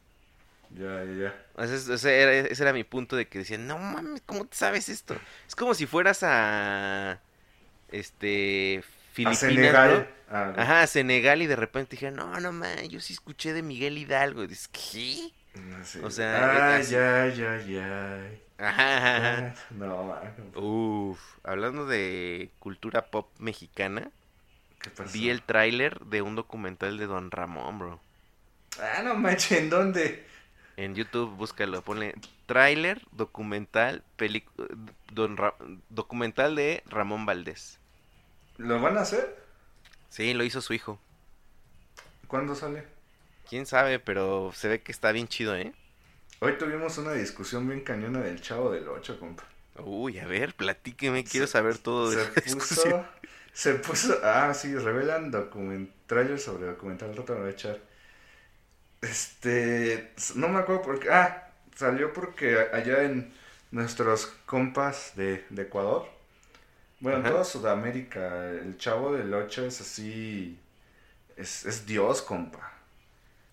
[0.72, 1.14] Ya, ya,
[1.58, 1.64] ya.
[1.64, 4.90] Ese, ese era, ese era mi punto de que decían, no mames, ¿cómo te sabes
[4.90, 5.16] esto?
[5.48, 7.20] Es como si fueras a.
[7.92, 8.80] Este.
[8.80, 10.08] A Filipinas, Senegal.
[10.30, 10.36] ¿no?
[10.38, 13.64] Ah, Ajá, a Senegal y de repente dije, no, no mames, yo sí escuché de
[13.64, 14.44] Miguel Hidalgo.
[14.44, 15.32] Y dices, ¿qué?
[15.62, 16.04] No sé.
[16.04, 16.96] o sea, Ay, así.
[16.96, 18.44] ay, ay, ay.
[18.58, 19.48] Ajá, ajá, ajá.
[19.48, 20.56] Ay, No, man.
[20.56, 24.12] Uf, hablando de cultura pop mexicana,
[24.80, 25.12] ¿Qué pasó?
[25.14, 28.02] vi el tráiler de un documental de Don Ramón, bro.
[28.80, 30.26] Ah, no manches, ¿en dónde?
[30.78, 34.48] En YouTube, búscalo, ponle tráiler, documental, pelic-
[35.12, 35.56] Don Ra-
[35.90, 37.80] documental de Ramón Valdés.
[38.58, 39.38] ¿Lo van a hacer?
[40.10, 41.00] Sí, lo hizo su hijo.
[42.28, 42.88] ¿Cuándo sale?
[43.48, 45.74] Quién sabe, pero se ve que está bien chido, ¿eh?
[46.40, 49.44] Hoy tuvimos una discusión bien cañona del Chavo del 8, compa.
[49.80, 52.96] Uy, a ver, platíqueme, quiero Se- saber todo de se esa discusión.
[52.96, 53.06] puso,
[53.54, 57.80] se puso, ah, sí, revelan document, trailer sobre documental, al rato me voy a echar.
[59.02, 63.32] Este, no me acuerdo por qué, ah, salió porque allá en
[63.72, 66.08] nuestros compas de, de Ecuador,
[67.02, 67.28] bueno, en Ajá.
[67.28, 70.60] toda Sudamérica, el Chavo del 8 es así,
[71.38, 72.74] es, es Dios, compa.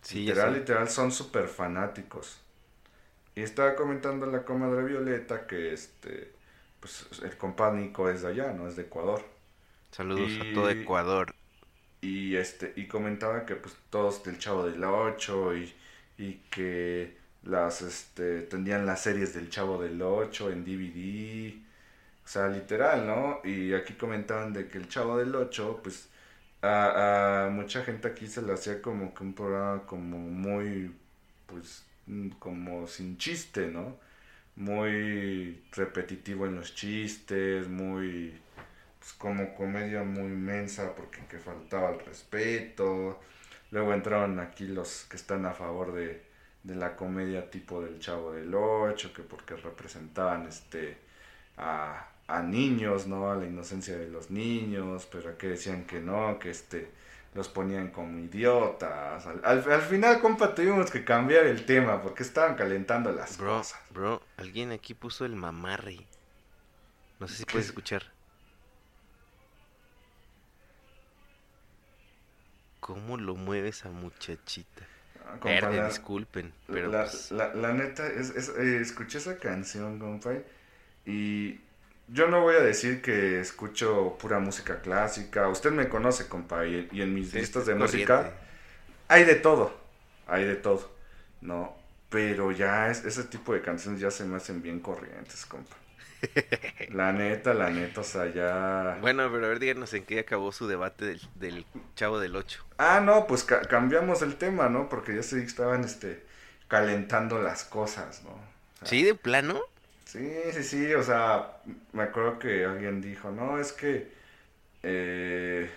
[0.04, 2.40] Sí, literal, literal, son súper fanáticos.
[3.34, 6.32] Y estaba comentando la comadre Violeta que este,
[6.80, 9.22] pues el compa Nico es de allá, no es de Ecuador.
[9.92, 11.34] Saludos Y- a todo Ecuador.
[12.00, 15.74] Y este, y comentaba que pues todos del Chavo del 8 y,
[16.18, 21.62] y que las este tenían las series del Chavo del 8 en DVD.
[22.24, 23.40] O sea, literal, ¿no?
[23.44, 26.08] Y aquí comentaban de que el Chavo del 8, pues
[26.64, 30.94] a, mucha gente aquí se le hacía como que un programa como muy,
[31.46, 33.98] pues, mm, como sin chiste, ¿no?
[34.56, 38.40] Muy repetitivo en los chistes, muy,
[38.98, 43.20] pues, como comedia muy inmensa porque que faltaba el respeto.
[43.70, 46.22] Luego entraron aquí los que están a favor de,
[46.62, 50.98] de la comedia tipo del Chavo del Ocho, que porque representaban este
[51.56, 53.30] a, a niños, ¿no?
[53.30, 56.90] A la inocencia de los niños, pero aquí decían que no, que este
[57.34, 59.26] los ponían como idiotas.
[59.26, 63.38] Al, al, al final, compa, tuvimos que cambiar el tema porque estaban calentando las Bro,
[63.38, 63.80] cosas.
[63.90, 66.08] bro, alguien aquí puso el mamarre.
[67.18, 67.46] No sé si ¿Qué?
[67.46, 68.14] puedes escuchar.
[72.78, 74.88] ¿Cómo lo mueve esa muchachita?
[75.26, 79.18] Ah, compa, Verde, la- disculpen, pero la, pues, la, la neta, es, es, eh, escuché
[79.18, 80.34] esa canción, compa,
[81.06, 81.60] y
[82.08, 85.48] yo no voy a decir que escucho pura música clásica.
[85.48, 88.14] Usted me conoce, compa, y, y en mis sí, listas de corriente.
[88.14, 88.34] música
[89.08, 89.74] hay de todo,
[90.26, 90.90] hay de todo,
[91.42, 91.76] ¿no?
[92.10, 95.76] Pero ya es, ese tipo de canciones ya se me hacen bien corrientes, compa.
[96.98, 98.50] La neta, la neta, o sea, ya...
[98.96, 102.64] Bueno, pero a ver, díganos en qué acabó su debate del, del Chavo del 8.
[102.78, 104.88] Ah, no, pues ca- cambiamos el tema, ¿no?
[104.88, 106.24] Porque ya se estaban, este,
[106.68, 108.30] calentando las cosas, ¿no?
[108.30, 109.60] O sea, ¿Sí, de plano?
[110.14, 111.60] Sí, sí, sí, o sea,
[111.92, 114.12] me acuerdo que alguien dijo, no, es que,
[114.82, 115.70] eh,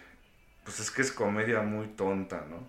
[0.63, 2.67] pues es que es comedia muy tonta, ¿no?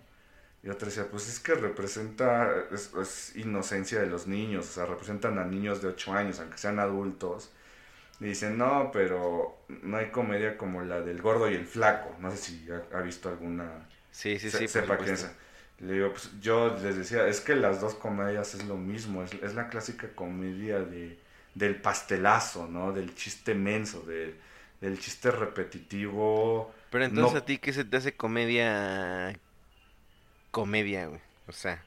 [0.63, 4.85] Y otra decía, pues es que representa, es, es inocencia de los niños, o sea,
[4.87, 7.51] representan a niños de 8 años, aunque sean adultos.
[8.19, 12.15] Y dicen, no, pero no hay comedia como la del gordo y el flaco.
[12.19, 14.67] No sé si ha, ha visto alguna Sí, sí, se- sí.
[14.67, 15.31] sepa quién es.
[15.79, 19.33] Le digo, pues yo les decía, es que las dos comedias es lo mismo, es,
[19.35, 21.17] es la clásica comedia de,
[21.55, 22.91] del pastelazo, ¿no?
[22.93, 24.35] Del chiste menso, de-
[24.81, 26.73] del chiste repetitivo.
[26.89, 27.41] Pero entonces No.
[27.41, 29.39] a ti, ¿qué se te hace comedia?
[30.51, 31.21] Comedia, güey.
[31.47, 31.85] O sea,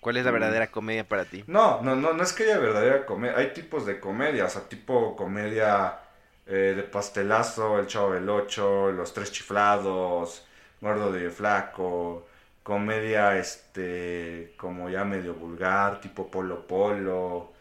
[0.00, 0.32] ¿Cuál es la Mm.
[0.32, 1.46] verdadera comedia para ti?
[1.46, 3.38] No, no, no, no es que haya verdadera comedia.
[3.38, 6.00] Hay tipos de comedia, o sea, tipo comedia
[6.46, 10.46] eh, de pastelazo, El Chavo del Ocho, Los Tres Chiflados,
[10.80, 12.28] Gordo de Flaco,
[12.62, 17.51] comedia, este, como ya medio vulgar, tipo Polo Polo,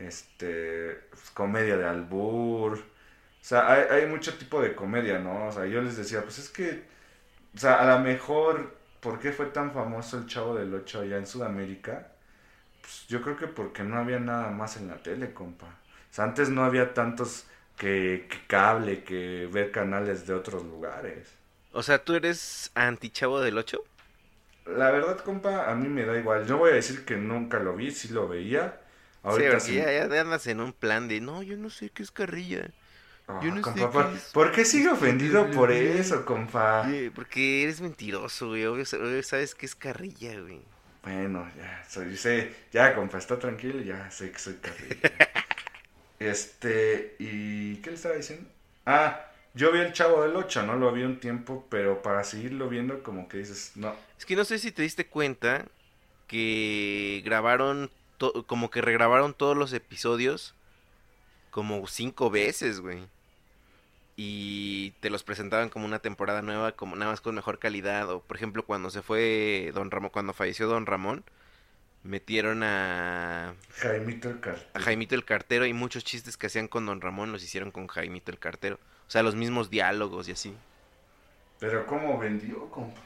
[0.00, 2.78] este, pues, comedia de albur.
[2.78, 5.48] O sea, hay, hay mucho tipo de comedia, ¿no?
[5.48, 6.84] O sea, yo les decía, pues es que,
[7.54, 11.18] o sea, a lo mejor, ¿por qué fue tan famoso El Chavo del Ocho allá
[11.18, 12.12] en Sudamérica?
[12.82, 15.66] Pues yo creo que porque no había nada más en la tele, compa.
[16.10, 17.46] O sea, antes no había tantos
[17.76, 21.28] que, que cable, que ver canales de otros lugares.
[21.72, 23.84] O sea, ¿tú eres anti-chavo del 8?
[24.66, 26.46] La verdad, compa, a mí me da igual.
[26.46, 28.79] Yo voy a decir que nunca lo vi, sí lo veía.
[29.22, 32.10] Ahorita sí, ya, ya andas en un plan de, no, yo no sé qué es
[32.10, 32.74] carrilla.
[33.26, 34.24] Ah, yo no compa, sé ¿por, qué es.
[34.32, 37.02] por qué sigue ofendido por eso, compa?
[37.14, 38.66] Porque eres mentiroso, güey.
[38.66, 40.68] Obvio, obvio sabes que es carrilla, güey.
[41.02, 45.12] Bueno, ya, soy, sé, ya, compa, está tranquilo, ya sé que soy carrilla.
[46.18, 48.48] este, ¿y qué le estaba diciendo?
[48.86, 52.68] Ah, yo vi el Chavo del 8, no lo vi un tiempo, pero para seguirlo
[52.68, 55.66] viendo como que dices, no, Es que no sé si te diste cuenta
[56.26, 57.90] que grabaron,
[58.20, 60.54] to- como que regrabaron todos los episodios
[61.50, 63.00] como cinco veces, güey.
[64.16, 68.08] Y te los presentaban como una temporada nueva, como nada más con mejor calidad.
[68.10, 71.24] O por ejemplo, cuando se fue Don Ramón, cuando falleció Don Ramón,
[72.02, 74.66] metieron a, Jaimito el Cartel.
[74.74, 77.86] a Jaimito el Cartero y muchos chistes que hacían con Don Ramón los hicieron con
[77.86, 78.78] Jaimito el Cartero.
[79.08, 80.54] O sea, los mismos diálogos y así.
[81.58, 83.00] Pero ¿cómo vendió, compa?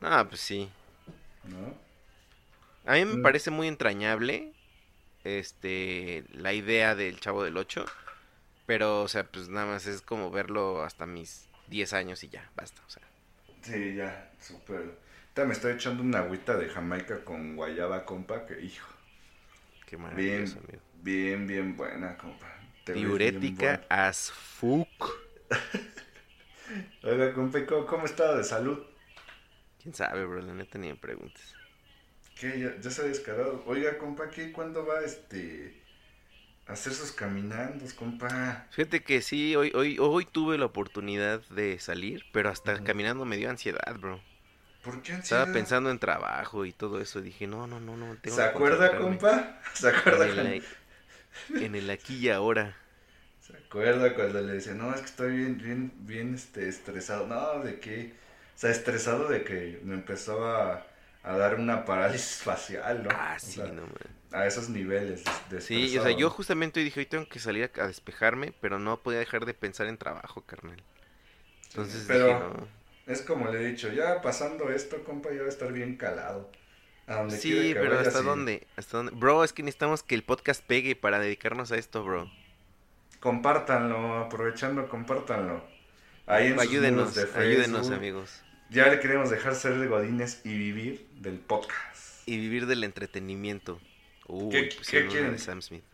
[0.00, 0.68] Ah, pues sí.
[1.44, 1.74] ¿No?
[2.86, 3.22] A mí me Mm.
[3.22, 4.54] parece muy entrañable
[5.24, 7.92] este la idea del Chavo del 8,
[8.66, 12.50] pero o sea, pues nada más es como verlo hasta mis 10 años y ya,
[12.56, 13.02] basta, o sea.
[13.62, 14.76] Sí, ya, súper.
[14.80, 18.88] Ahorita me estoy echando una agüita de Jamaica con guayaba, compa, que hijo,
[19.86, 20.82] Qué bien, maravilloso, amigo.
[20.92, 22.48] bien, bien buena, compa.
[22.84, 25.10] Te bien Diurética as fuck.
[27.02, 28.78] Oiga, compa, ¿y ¿cómo, cómo está de salud?
[29.78, 30.40] ¿Quién sabe, bro?
[30.40, 31.54] La neta ni me preguntes.
[32.34, 32.58] ¿Qué?
[32.60, 33.62] Ya, ya se ha descarado.
[33.66, 34.52] Oiga, compa, ¿qué?
[34.52, 35.82] ¿Cuándo va este
[36.66, 38.68] a hacer sus caminandos, compa?
[38.70, 43.36] Fíjate que sí, hoy hoy hoy tuve la oportunidad de salir, pero hasta caminando me
[43.36, 44.24] dio ansiedad, bro.
[44.82, 45.52] ¿Por qué Estaba ansiedad?
[45.52, 49.60] pensando en trabajo y todo eso, dije, no, no, no, no, tengo ¿Se acuerda, compa?
[49.74, 50.64] ¿Se acuerda, En el,
[51.58, 52.76] en el aquí y ahora.
[53.40, 57.26] ¿Se acuerda cuando le decía, no, es que estoy bien, bien, bien este, estresado?
[57.26, 58.14] No, ¿de qué?
[58.54, 60.86] O sea, estresado de que me empezó a,
[61.24, 63.10] a dar una parálisis facial, ¿no?
[63.12, 63.92] Ah, O sí, sea, no, man.
[64.32, 67.70] A esos niveles de, de Sí, o sea, yo justamente dije, hoy tengo que salir
[67.76, 70.82] a, a despejarme, pero no podía dejar de pensar en trabajo, carnal.
[71.68, 72.82] Entonces pero- dije, no.
[73.04, 76.50] Es como le he dicho, ya pasando esto, compa, ya va a estar bien calado.
[77.08, 78.24] A donde Sí, que pero vaya, ¿hasta sí.
[78.24, 78.66] dónde?
[78.76, 79.12] ¿Hasta dónde?
[79.16, 82.30] Bro, es que necesitamos que el podcast pegue para dedicarnos a esto, bro.
[83.20, 85.64] Compártanlo, aprovechando, compártanlo.
[86.26, 88.42] Ahí en ayúdenos, de ayúdenos, amigos.
[88.72, 92.26] Ya le queremos dejar ser de Godines y vivir del podcast.
[92.26, 93.80] Y vivir del entretenimiento.
[94.26, 95.32] Uy, ¿Qué- pusieron qué una quieren?
[95.32, 95.84] de Sam Smith.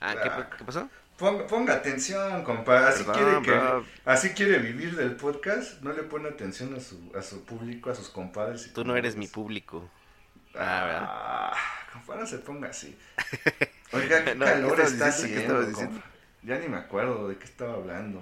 [0.00, 0.36] Ah, ¿qué, Ah.
[0.50, 0.90] pa- qué pasó?
[1.16, 2.88] Ponga, ponga atención, compa.
[2.88, 5.80] Así Perdón, quiere, que, así quiere vivir del podcast.
[5.82, 8.66] No le pone atención a su, a su público, a sus compadres.
[8.66, 9.88] y Tú no eres mi público.
[10.54, 11.06] Ah, ¿verdad?
[11.08, 11.56] Ah,
[11.92, 12.96] compa, no se ponga así.
[13.92, 15.04] Oiga, qué No, ¿qué calor estabas está?
[15.28, 15.92] ¿Qué haciendo, diciendo?
[16.00, 16.06] compa.
[16.42, 18.20] Ya ni me acuerdo de qué estaba hablando.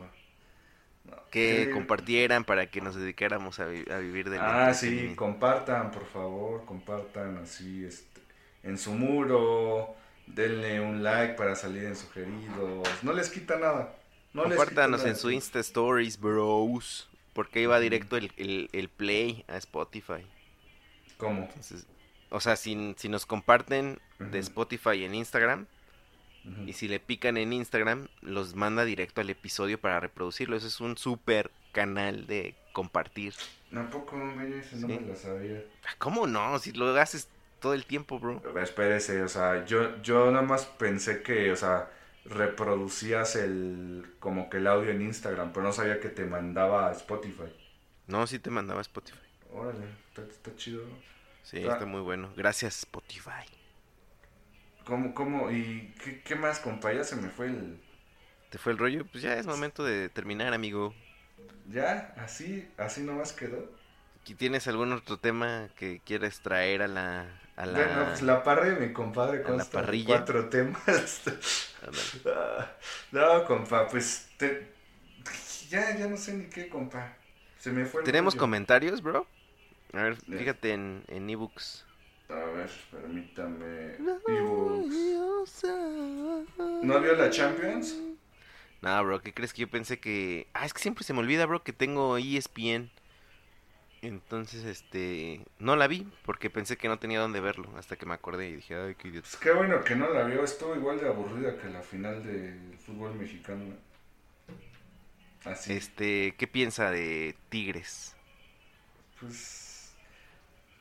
[1.31, 6.05] Que compartieran para que nos dedicáramos a, vi- a vivir del Ah, sí, compartan, por
[6.07, 8.21] favor, compartan así, este,
[8.65, 9.95] en su muro,
[10.27, 13.95] denle un like para salir en sugeridos, no les quita nada.
[14.33, 17.09] No Compártanos en su Insta Stories, bros.
[17.33, 20.27] Porque ahí va directo el, el, el play a Spotify.
[21.17, 21.45] ¿Cómo?
[21.45, 21.87] Entonces,
[22.31, 24.39] o sea, si, si nos comparten de.
[24.41, 25.67] Spotify en Instagram
[26.67, 30.57] Y si le pican en Instagram, los manda directo al episodio para reproducirlo.
[30.57, 33.35] Eso es un super canal de compartir.
[33.73, 34.99] Tampoco, güey, ese no Sí.
[35.01, 35.63] me lo sabía.
[35.85, 36.59] Ah, ¿Cómo no?
[36.59, 37.29] Si lo haces
[37.61, 38.43] todo el tiempo, bro.
[38.61, 41.91] Espérese, o sea, yo, yo nada más pensé que, o sea,
[42.25, 46.93] reproducías el, como que el audio en Instagram, pero no sabía que te mandaba a
[46.93, 47.53] Spotify.
[48.07, 49.19] No, sí te mandaba a Spotify.
[49.53, 50.83] Órale, está, está chido.
[51.43, 52.33] Sí, está muy bueno.
[52.37, 53.45] Gracias, Spotify.
[54.85, 55.51] ¿Cómo, cómo?
[55.51, 56.93] ¿Y qué, qué más, compa?
[56.93, 57.81] Ya se me fue el...
[58.51, 59.07] ¿Te fue el rollo?
[59.07, 60.95] Pues ya es momento de terminar, amigo.
[61.71, 62.15] ¿Ya?
[62.17, 62.69] ¿Así?
[62.77, 63.69] ¿Así nomás quedó?
[64.27, 67.41] ¿Y ¿Tienes algún otro tema que quieres traer a la...
[67.57, 67.87] A la...
[67.87, 70.27] Bueno, pues la parrilla de mi compadre la consta parrilla.
[70.27, 71.23] cuatro temas.
[73.13, 74.29] No, compa, pues...
[74.37, 74.69] te-
[75.71, 77.17] Ya, ya no sé ni qué, compa.
[77.59, 78.43] Se me fue el ¿Tenemos rollo.
[78.43, 79.27] comentarios, bro?
[79.95, 81.87] A ver, fíjate en, en ebooks.
[82.33, 83.97] A ver, permítame.
[86.83, 87.97] ¿No vio la Champions?
[88.83, 90.47] No, bro, ¿qué crees que yo pensé que...
[90.55, 92.91] Ah, es que siempre se me olvida, bro, que tengo ESPN.
[94.03, 95.45] Entonces, este...
[95.59, 97.69] No la vi porque pensé que no tenía dónde verlo.
[97.77, 99.29] Hasta que me acordé y dije, ay, qué idiota.
[99.31, 100.43] Pues qué bueno que no la vio.
[100.43, 103.75] Estuvo igual de aburrida que la final del fútbol mexicano.
[105.45, 105.73] Así.
[105.73, 108.17] Este, ¿qué piensa de Tigres?
[109.21, 109.93] Pues.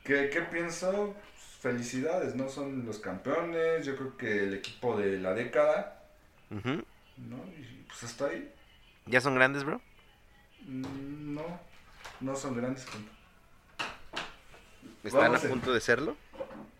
[0.04, 1.14] ¿Qué, qué pienso?
[1.60, 2.48] Felicidades, ¿no?
[2.48, 3.84] Son los campeones.
[3.86, 6.02] Yo creo que el equipo de la década.
[6.50, 6.82] Ujú.
[7.18, 7.36] ¿No?
[7.58, 8.50] Y pues hasta ahí.
[9.06, 9.80] ¿Ya son grandes, bro?
[10.66, 11.60] Mm, No.
[12.20, 12.84] No son grandes.
[12.86, 13.10] compa.
[15.04, 16.16] ¿Están Vamos a punto de serlo?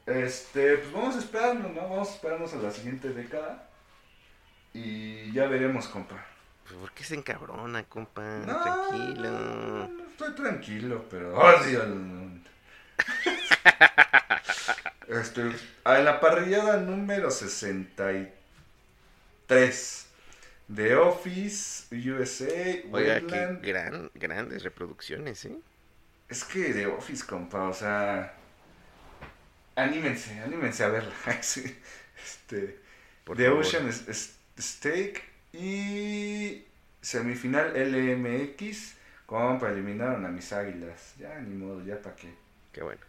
[0.07, 1.83] Este, pues vamos a esperarnos, ¿no?
[1.89, 3.69] Vamos a esperarnos a la siguiente década.
[4.75, 6.25] Y ya veremos, compa.
[6.65, 8.23] Pues, ¿Por qué se encabrona, compa?
[8.47, 9.31] No, Tranquilo.
[9.31, 12.41] no, no, estoy tranquilo, pero odio al.
[15.11, 15.43] Este,
[15.85, 20.07] a la parrillada número 63
[20.69, 23.61] de Office USA, Oiga, qué Wetland.
[23.61, 25.59] gran, grandes reproducciones, ¿eh?
[26.31, 28.33] Es que de Office, compa, o sea,
[29.77, 31.13] anímense, anímense a verla.
[32.23, 32.79] Este,
[33.25, 33.51] Por The favor.
[33.51, 36.65] Ocean S- S- Steak y
[37.01, 38.95] semifinal LMX.
[39.27, 41.15] Compa, eliminaron a mis águilas.
[41.19, 42.35] Ya, ni modo, ya para qué.
[42.73, 43.01] Qué bueno.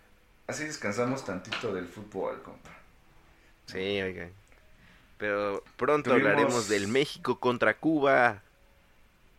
[0.51, 2.71] Así descansamos tantito del fútbol, compa.
[3.67, 4.27] Sí, oiga.
[5.17, 8.41] Pero pronto Tuvimos- hablaremos del México contra Cuba.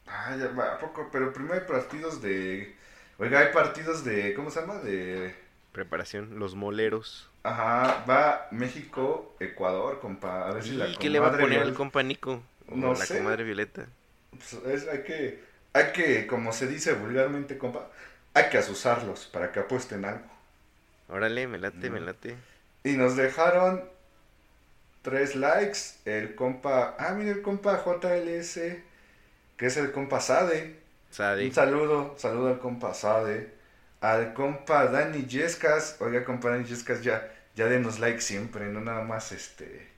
[0.06, 1.10] Ah, ya va, ¿a poco?
[1.12, 2.74] Pero primero hay partidos de...
[3.18, 4.32] Oiga, hay partidos de...
[4.32, 4.76] ¿Cómo se llama?
[4.78, 5.34] De...
[5.72, 7.28] Preparación, los moleros.
[7.42, 10.48] Ajá, va México, Ecuador, compa.
[10.48, 12.42] A ver si la ¿Y qué le va a poner Viol- el compa Nico?
[12.70, 13.18] O No la sé.
[13.18, 13.84] comadre Violeta.
[14.30, 15.44] Pues, es- hay que,
[15.74, 17.88] hay que, como se dice vulgarmente, compa,
[18.32, 20.31] hay que asusarlos para que apuesten algo.
[21.08, 22.36] Órale, me late, me late.
[22.84, 23.84] Y nos dejaron
[25.02, 25.78] tres likes.
[26.04, 28.60] El compa, ah, mira el compa JLS,
[29.56, 30.80] que es el compa Sade.
[31.10, 31.46] Sade.
[31.46, 33.52] Un saludo, saludo al compa Sade.
[34.00, 35.96] Al compa Dani Yescas.
[36.00, 39.91] Oiga, compa Dani Yescas, ya, ya denos like siempre, no nada más este.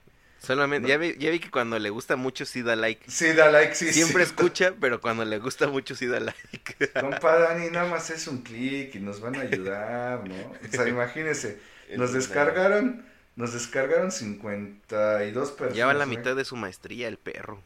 [0.45, 3.09] Solamente, ya, vi, ya vi que cuando le gusta mucho sí da like.
[3.09, 3.91] Sí, da like, sí.
[3.91, 4.31] Siempre sí.
[4.31, 6.91] escucha, pero cuando le gusta mucho sí da like.
[7.01, 10.35] Compa Dani, nada más es un clic y nos van a ayudar, ¿no?
[10.35, 11.59] O sea, imagínense,
[11.95, 15.75] nos descargaron, nos descargaron 52 personas.
[15.75, 17.59] Ya va la mitad de su maestría el perro.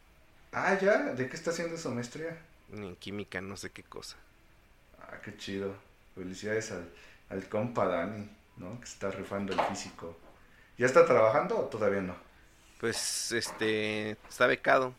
[0.54, 2.38] Ah, ya, ¿de qué está haciendo su maestría?
[2.74, 4.16] En química, no sé qué cosa.
[5.02, 5.76] Ah, qué chido.
[6.16, 6.90] Felicidades al,
[7.30, 8.80] al compa Dani, ¿no?
[8.80, 10.18] Que está rifando el físico.
[10.78, 12.29] ¿Ya está trabajando o todavía no?
[12.80, 14.96] Pues, este, está becado.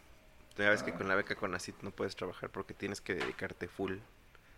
[0.57, 3.69] Ya ves que con la beca con ACIT no puedes trabajar porque tienes que dedicarte
[3.69, 3.99] full.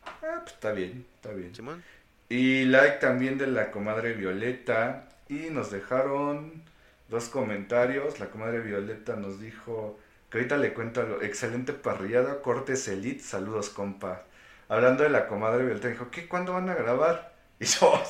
[0.04, 1.52] Ah, pues está bien, está bien.
[1.54, 1.84] Simón.
[2.28, 5.08] Y like también de la comadre Violeta.
[5.28, 6.64] Y nos dejaron
[7.08, 8.20] dos comentarios.
[8.20, 9.98] La comadre Violeta nos dijo
[10.30, 14.24] que ahorita le cuento lo excelente parrillada, cortes elite, saludos compa.
[14.68, 16.28] Hablando de la comadre Violeta, dijo, ¿qué?
[16.28, 17.32] ¿Cuándo van a grabar?
[17.60, 18.02] Y yo,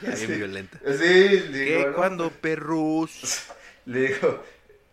[0.00, 0.82] Ya sí, bien violenta.
[0.84, 1.78] sí, ¿Qué?
[1.78, 1.96] digo, ¿no?
[1.96, 3.46] ¿Cuándo, perros?
[3.86, 4.44] Le digo,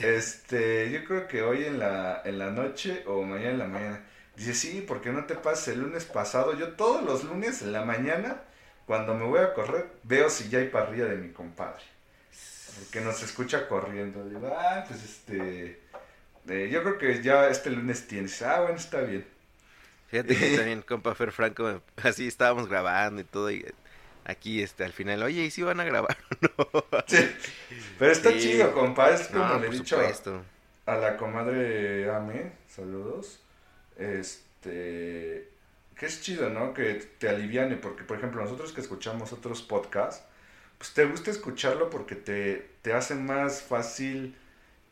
[0.04, 4.06] este, yo creo que hoy en la, en la noche o mañana en la mañana.
[4.36, 6.58] Dice, sí, porque no te pases el lunes pasado.
[6.58, 8.42] Yo todos los lunes en la mañana,
[8.86, 11.84] cuando me voy a correr, veo si ya hay parrilla de mi compadre.
[12.80, 14.28] Porque nos escucha corriendo.
[14.28, 15.80] Digo, ah, pues este,
[16.50, 18.42] eh, yo creo que ya este lunes tienes.
[18.42, 19.26] Ah, bueno, está bien.
[20.10, 23.52] Fíjate que también, compa Fer Franco, así estábamos grabando y todo.
[23.52, 23.66] Y
[24.26, 26.18] aquí, este, al final, oye, ¿y si van a grabar
[26.58, 26.86] o no?
[27.08, 27.18] Sí.
[27.98, 28.40] Pero está Sí.
[28.40, 29.10] chido, compa.
[29.12, 29.98] Es como No, le he dicho.
[29.98, 30.46] supuesto.
[30.86, 33.40] A la comadre Ame, saludos.
[33.98, 35.50] Este.
[35.96, 36.74] Que es chido, ¿no?
[36.74, 40.24] Que te aliviane, porque por ejemplo, nosotros que escuchamos otros podcasts,
[40.78, 44.36] pues te gusta escucharlo porque te, te hace más fácil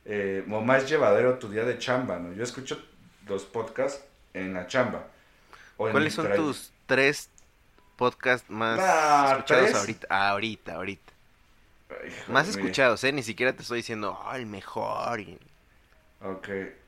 [0.05, 2.33] eh, o más llevadero tu día de chamba, ¿no?
[2.33, 2.83] Yo escucho
[3.27, 5.07] los podcasts en la chamba.
[5.77, 7.29] ¿Cuáles son tus tres
[8.01, 9.75] podcasts más escuchados ¿tres?
[9.75, 10.07] ahorita?
[10.31, 11.13] ahorita, ahorita.
[11.89, 13.11] Ay, Más escuchados, ¿eh?
[13.11, 15.19] Ni siquiera te estoy diciendo, oh, el mejor.
[15.19, 15.37] y-
[16.23, 16.47] Ok,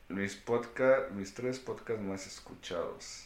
[0.09, 3.25] mis podcast, mis tres podcasts más escuchados.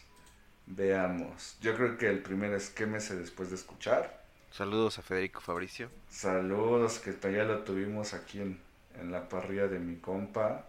[0.65, 1.55] Veamos.
[1.61, 4.21] Yo creo que el primero es Quémese después de escuchar.
[4.51, 5.89] Saludos a Federico Fabricio.
[6.09, 8.59] Saludos, que ya lo tuvimos aquí en,
[8.99, 10.65] en la parrilla de mi compa.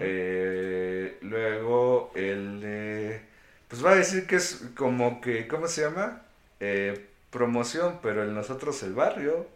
[0.00, 3.20] Eh, luego el de...
[3.68, 6.22] Pues va a decir que es como que, ¿cómo se llama?
[6.60, 9.46] Eh, promoción, pero en nosotros el barrio.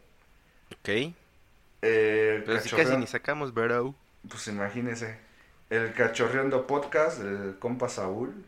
[0.72, 1.14] ok.
[1.82, 3.94] Eh, Pero si casi ni sacamos, bro.
[4.28, 5.18] Pues imagínese.
[5.70, 8.44] El Cachorreando Podcast del compa Saúl.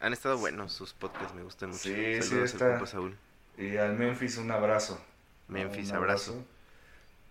[0.00, 1.82] Han estado buenos sus podcasts, me gustan mucho.
[1.82, 2.70] Sí, sí, al está.
[2.70, 3.16] compa Saúl.
[3.58, 4.98] Y al Memphis un abrazo.
[5.48, 6.44] Memphis, Un abrazo.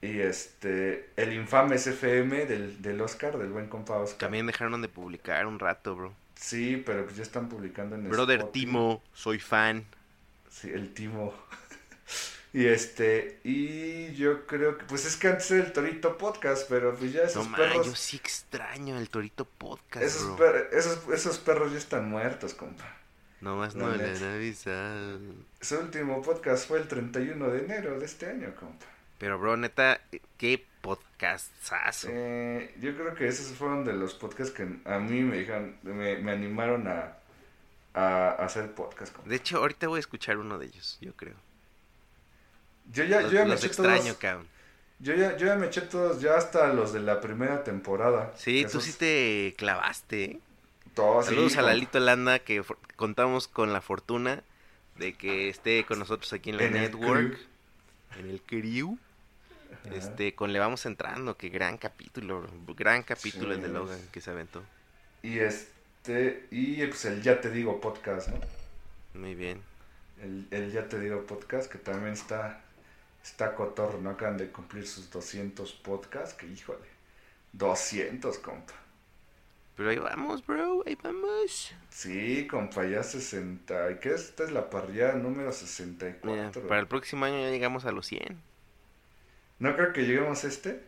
[0.01, 4.17] Y este, el infame SFM del, del Oscar, del buen compa Oscar.
[4.19, 6.13] También dejaron de publicar un rato, bro.
[6.35, 8.65] Sí, pero pues ya están publicando en Brother Spotify.
[8.65, 9.85] Timo, soy fan.
[10.49, 11.33] Sí, el Timo.
[12.53, 16.95] y este, y yo creo que, pues es que antes era el Torito Podcast, pero
[16.95, 21.07] pues ya No esos man, perros, yo sí extraño el Torito Podcast, esos, per- esos,
[21.13, 22.95] esos perros ya están muertos, compa.
[23.41, 25.19] No más La no le han avisado.
[25.61, 28.85] Su último podcast fue el 31 de enero de este año, compa.
[29.17, 30.01] Pero, bro, neta,
[30.37, 32.07] qué podcastazo.
[32.11, 36.17] Eh, yo creo que esos fueron de los podcasts que a mí me dijeron, me,
[36.17, 37.18] me animaron a,
[37.93, 39.13] a hacer podcast.
[39.13, 39.29] compa.
[39.29, 41.35] De hecho, ahorita voy a escuchar uno de ellos, yo creo.
[42.91, 44.45] Yo ya, los yo ya me eché extraño, todos,
[44.99, 48.33] yo ya, yo ya me eché todos, ya hasta los de la primera temporada.
[48.35, 50.39] Sí, tú Esos- sí te clavaste, ¿eh?
[50.95, 51.71] todos, sí, Saludos a compa.
[51.71, 52.63] Lalito Landa, que
[52.95, 54.43] contamos con la fortuna
[54.97, 57.37] de que esté con nosotros aquí en la En network,
[58.17, 58.97] en el crew.
[59.71, 59.95] Ajá.
[59.95, 63.73] Este, con Le Vamos Entrando, que gran capítulo, gran capítulo el de Sí.
[63.73, 64.63] Logan que se aventó.
[65.21, 65.37] Y
[66.03, 68.39] este, y pues el Ya Te Digo podcast, ¿no?
[69.13, 69.63] Muy bien.
[70.17, 72.61] El, el Ya Te Digo podcast que también está,
[73.23, 74.11] está cotorro, ¿no?
[74.11, 76.87] Acaban de cumplir sus 200 podcasts, que híjole,
[77.53, 78.73] 200, compa.
[79.75, 81.73] Pero ahí vamos, bro, ahí vamos.
[81.89, 84.21] Sí, compa, ya 60, ¿y qué es?
[84.29, 85.51] Esta es la parrilla número
[86.23, 86.67] Mira, 64.
[86.67, 88.41] para el próximo año ya llegamos a los 100.
[89.59, 90.81] No creo que lleguemos a este,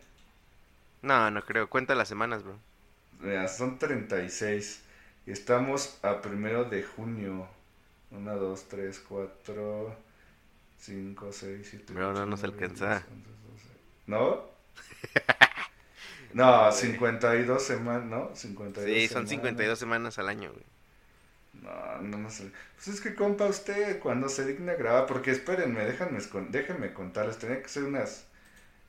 [1.02, 1.68] No, no creo.
[1.68, 2.58] Cuenta las semanas, bro.
[3.20, 4.82] Mira, son 36.
[5.26, 7.48] Estamos a primero de junio.
[8.10, 9.96] 1, 2, 3, 4,
[10.78, 13.04] 5, 6, 7, Bro, no nos alcanza.
[14.06, 14.50] ¿No?
[16.34, 18.30] No, 52 semanas, ¿no?
[18.34, 19.28] 52 Sí, son semanas.
[19.28, 20.64] 52 semanas al año, güey.
[21.52, 22.50] No, no, no sé.
[22.74, 27.68] Pues es que, compa, usted cuando se digna grabar, porque espérenme, déjenme contarles, tenía que
[27.68, 28.26] ser unas,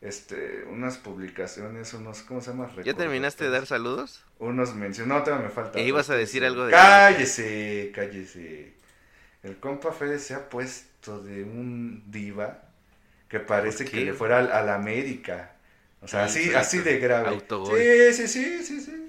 [0.03, 2.69] este, unas publicaciones, unos, ¿cómo se llama?
[2.83, 4.23] ¿Ya terminaste de dar saludos?
[4.39, 5.07] Unos menciones.
[5.07, 5.79] No, todavía me falta.
[5.79, 8.73] E ibas a decir algo de- Cállese, cállese.
[9.43, 12.63] El compa Fede se ha puesto de un diva
[13.29, 15.51] que parece ¿Por que le fuera al, a la América.
[16.01, 16.83] O sea, Sí, así, sí, así sí.
[16.83, 17.39] de grave.
[17.49, 19.02] Sí, sí, sí, sí, sí.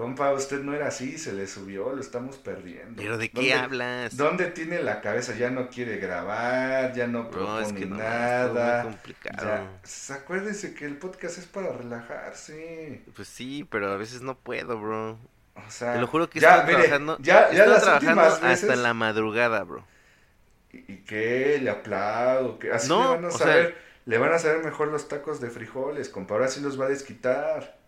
[0.00, 3.02] Compa, usted no era así, se le subió, lo estamos perdiendo.
[3.02, 4.16] ¿Pero de qué ¿Dónde- hablas?
[4.16, 5.34] ¿Dónde tiene la cabeza?
[5.34, 8.78] Ya no quiere grabar, ya no propone es que no, nada.
[8.78, 9.46] es muy complicado.
[9.46, 13.02] Ya, acuérdese que el podcast es para relajarse.
[13.14, 15.18] Pues sí, pero a veces no puedo, bro.
[15.54, 17.18] O sea, Te lo juro que ya, estoy mire, trabajando.
[17.20, 18.42] Ya, ya estoy trabajando veces.
[18.70, 19.84] hasta la madrugada, bro.
[20.72, 21.58] ¿Y y qué?
[21.62, 22.58] Le aplaudo.
[22.58, 23.76] que Así No, le van a sea- saber.
[24.06, 26.32] le van a saber mejor los tacos de frijoles, compa.
[26.34, 27.79] Ahora sí los va a desquitar.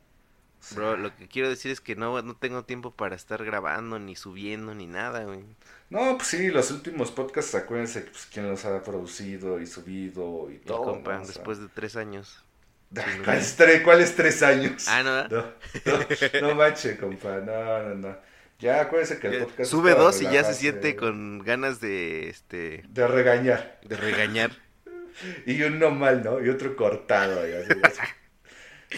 [0.62, 3.98] Sea, Bro, lo que quiero decir es que no, no tengo tiempo para estar grabando,
[3.98, 5.44] ni subiendo, ni nada, güey.
[5.90, 10.58] No, pues sí, los últimos podcasts, acuérdense pues, quién los ha producido y subido y
[10.58, 10.84] todo.
[10.84, 11.24] compa, ¿no?
[11.24, 12.44] Sea, después de tres años.
[13.24, 13.82] ¿Cuáles tres,
[14.14, 14.84] tres años?
[14.88, 15.28] Ah, ¿no?
[15.84, 18.16] No, no, no manche, compa, no, no, no.
[18.58, 22.84] Ya acuérdense que el podcast Sube dos y ya se siente con ganas de, este,
[22.88, 23.80] De regañar.
[23.82, 24.52] de regañar.
[25.46, 26.40] Y uno mal, ¿no?
[26.40, 27.42] Y otro cortado.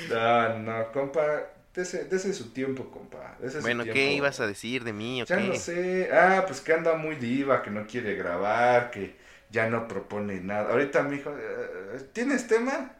[0.08, 3.36] No, no, compa, dese, dese su tiempo, compa.
[3.40, 5.42] dese su Bueno, ¿qué ibas a decir de mí o Ya qué?
[5.48, 6.10] no sé.
[6.12, 9.16] Ah, pues que anda muy diva, que no quiere grabar, que
[9.50, 10.70] ya no propone nada.
[10.70, 12.92] Ahorita me dijo, eh, ¿tienes tema?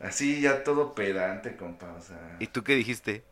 [0.00, 2.36] Así ya todo pedante, compa, o sea.
[2.38, 3.22] ¿Y tú qué dijiste?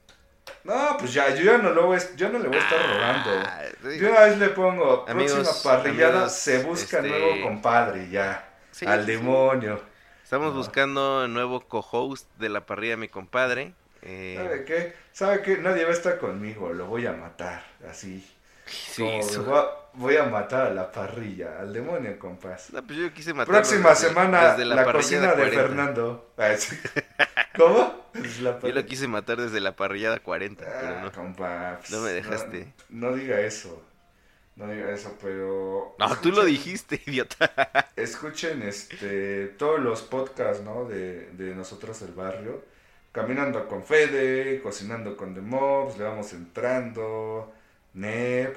[0.62, 3.30] No, pues ya, yo ya no, lo voy, yo no le voy a estar rogando.
[3.48, 3.98] Ah, sí.
[3.98, 8.48] De una vez le pongo, Amigos, próxima parrillada, amigos, se busca este- nuevo compadre, ya.
[8.70, 9.12] Sí, al sí.
[9.12, 9.80] demonio.
[10.22, 10.58] Estamos No.
[10.58, 13.72] buscando nuevo co-host de la parrilla, mi compadre.
[14.04, 14.92] Eh, ¿Sabe qué?
[15.12, 15.58] ¿Sabe qué?
[15.58, 18.24] Nadie va a estar conmigo, lo voy a matar, así.
[18.66, 22.70] sí, voy, a, voy a matar a la parrilla, al demonio, compás.
[22.72, 25.60] No, pues yo quise matarlo Próxima desde- semana, desde la, parrillada cocina de 40.
[25.62, 26.30] Fernando.
[26.38, 26.54] Ah.
[27.56, 28.04] ¿Cómo?
[28.42, 31.12] La Yo lo quise matar desde la parrillada 40, pero Ah, no.
[31.12, 32.72] compa, pues, No me dejaste.
[32.88, 33.82] No, no diga eso.
[34.56, 35.96] No diga eso, pero.
[35.98, 37.50] No, tú lo dijiste, idiota.
[37.96, 40.84] Escuchen este todos los podcasts, ¿no?
[40.84, 42.62] De, de nosotros el barrio.
[43.14, 47.54] Caminando con Fede, cocinando con The Mobs, le vamos entrando,
[47.92, 48.56] Nep.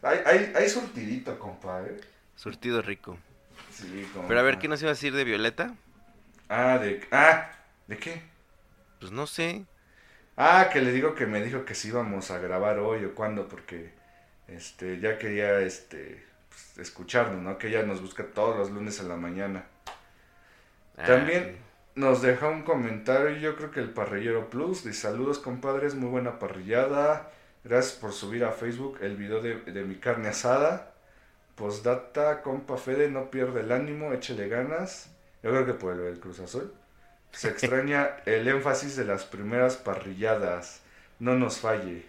[0.00, 2.00] Hay, hay, hay surtidito, compa, ¿eh?
[2.34, 3.18] Surtido rico.
[3.70, 4.26] Sí, compa.
[4.26, 5.74] Pero a ver, ¿qué nos iba a decir de Violeta?
[6.48, 7.06] Ah, de...
[7.12, 7.50] Ah,
[7.88, 8.22] ¿de qué?
[9.00, 9.66] Pues no sé.
[10.34, 13.48] Ah, que le digo que me dijo que si íbamos a grabar hoy o cuándo,
[13.48, 13.92] porque
[14.48, 17.58] este, ya quería este, pues, escucharnos, ¿no?
[17.58, 19.66] Que ella nos busca todos los lunes en la mañana.
[20.96, 21.58] Ah, También
[21.94, 26.38] nos deja un comentario, yo creo que el Parrillero Plus, dice saludos compadres, muy buena
[26.38, 27.30] parrillada,
[27.64, 30.94] gracias por subir a Facebook el video de, de mi carne asada,
[31.56, 35.10] postdata, compa Fede, no pierde el ánimo, échele ganas,
[35.42, 36.72] Yo creo que por el, el Cruz Azul.
[37.32, 40.80] Se extraña el énfasis de las primeras parrilladas.
[41.18, 42.06] No nos falle.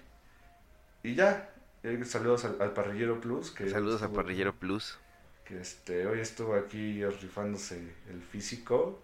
[1.04, 1.50] Y ya.
[1.84, 3.52] eh, Saludos al, al Parrillero Plus.
[3.52, 4.98] Que Saludos a estuvo- Parrillero Plus.
[5.46, 9.02] Que este, hoy estuvo aquí rifándose el físico.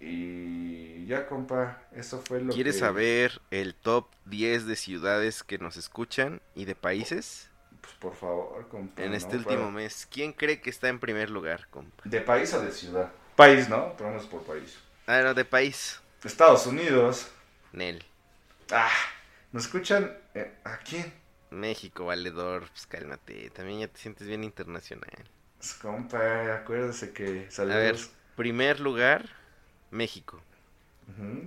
[0.00, 1.82] Y ya, compa.
[1.92, 2.80] Eso fue lo ¿Quieres que...
[2.80, 7.50] saber el top 10 de ciudades que nos escuchan y de países?
[7.80, 9.02] Pues por favor, compa.
[9.02, 9.16] En ¿no?
[9.16, 12.02] este último Para- mes, ¿quién cree que está en primer lugar, compa?
[12.04, 13.10] ¿De país o de ciudad?
[13.36, 13.96] País, ¿no?
[13.96, 14.76] Ponemos por país.
[15.06, 16.00] Ah, no, de país.
[16.24, 17.30] Estados Unidos.
[17.72, 18.04] Nel.
[18.70, 18.90] Ah,
[19.52, 20.16] ¿nos escuchan?
[20.34, 21.12] eh, ¿A quién?
[21.50, 23.50] México, valedor, pues cálmate.
[23.50, 25.24] También ya te sientes bien internacional.
[25.58, 27.76] Pues, compa, acuérdese que A saludos.
[27.76, 27.96] ver,
[28.36, 29.28] primer lugar,
[29.90, 30.40] México.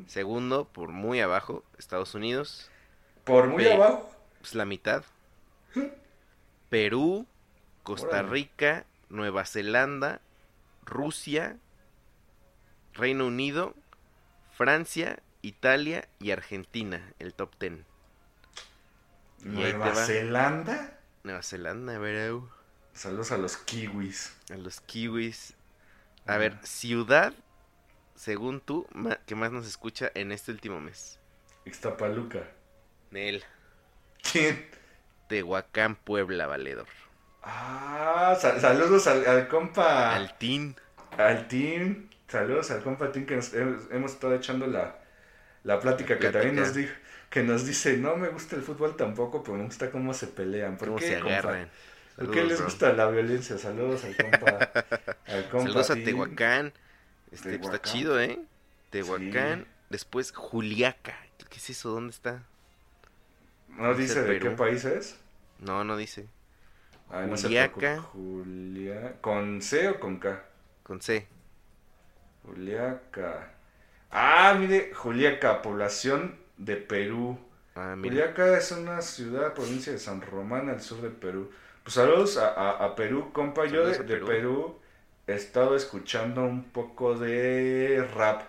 [0.08, 2.70] Segundo, por muy abajo, Estados Unidos.
[3.24, 4.10] Por muy abajo.
[4.40, 5.04] Pues la mitad.
[6.70, 7.26] Perú,
[7.84, 8.30] Costa Órale.
[8.30, 10.20] Rica, Nueva Zelanda,
[10.86, 11.58] Rusia,
[12.94, 13.74] Reino Unido,
[14.52, 17.74] Francia, Italia y Argentina, el top 10.
[17.74, 19.96] Y ahí te Nueva va.
[19.96, 21.00] Zelanda.
[21.24, 22.50] Nueva Zelanda, bro.
[22.94, 24.36] Saludos a los kiwis.
[24.50, 25.54] A los kiwis.
[26.26, 27.34] A ver, ciudad,
[28.16, 28.88] según tú,
[29.26, 31.20] que más nos escucha en este último mes.
[31.66, 32.42] Ixtapaluca.
[33.12, 33.44] Nel,
[34.22, 34.66] ¿Quién?
[35.28, 36.88] Tehuacán, Puebla, valedor.
[37.42, 40.16] Ah, sal- saludos al, al compa.
[40.16, 40.24] Al...
[40.24, 40.76] Altín.
[41.48, 42.10] team.
[42.28, 45.00] Saludos al compa team que nos hemos, hemos estado echando la,
[45.64, 46.94] la plática La que también nos dijo.
[47.30, 50.78] Que nos dice, no me gusta el fútbol tampoco, pero me gusta cómo se pelean.
[50.78, 51.54] ¿Por ¿Cómo qué, se compa?
[51.54, 51.72] agarran?
[52.16, 52.66] ¿Por qué les bro.
[52.66, 53.58] gusta la violencia?
[53.58, 54.72] Saludos al compa.
[55.28, 55.96] al compa Saludos a.
[55.96, 56.74] Tehuacán.
[57.34, 58.40] Este, pues, está chido, ¿eh?
[58.90, 59.62] Tehuacán.
[59.64, 59.68] Sí.
[59.90, 61.16] Después Juliaca.
[61.50, 61.90] ¿Qué es eso?
[61.90, 62.44] ¿Dónde está?
[63.70, 64.56] ¿No dice de qué Perú.
[64.56, 65.18] país es?
[65.60, 66.28] No, no dice.
[67.36, 68.02] Se Juliaca.
[68.02, 69.16] Julia...
[69.22, 70.44] ¿Con C o con K?
[70.84, 71.28] Con C.
[72.46, 73.52] Juliaca.
[74.12, 77.38] Ah, mire, Juliaca, población de Perú.
[77.76, 77.96] Ah.
[78.00, 81.52] Juliaca es una ciudad, provincia de San Román, al sur de Perú.
[81.84, 83.66] Pues saludos a, a- a Perú, compa.
[83.66, 83.96] Yo de.
[84.26, 84.80] Perú
[85.28, 88.44] he estado escuchando un poco de rap.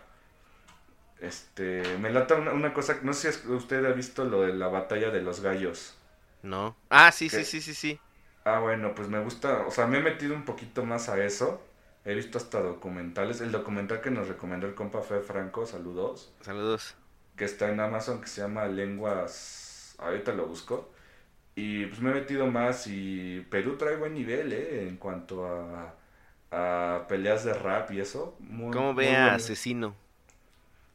[1.20, 4.68] Este, me lata una, una cosa, no sé si usted ha visto lo de la
[4.68, 5.96] batalla de los gallos.
[6.42, 6.76] No.
[6.90, 7.36] Ah, sí, ¿Qué?
[7.36, 8.00] sí, sí, sí, sí.
[8.44, 11.62] Ah, bueno, pues me gusta, o sea, me he metido un poquito más a eso.
[12.04, 13.40] He visto hasta documentales.
[13.40, 16.94] El documental que nos recomendó el compa Fe Franco, saludos, Saludos.
[17.36, 20.90] que está en Amazon, que se llama Lenguas, ahorita lo busco.
[21.56, 24.88] Y pues me he metido más y Perú trae buen nivel, ¿eh?
[24.88, 25.94] En cuanto a,
[26.54, 28.36] a peleas de rap y eso.
[28.40, 29.34] Muy, ¿Cómo muy ve a.
[29.34, 29.94] Asesino?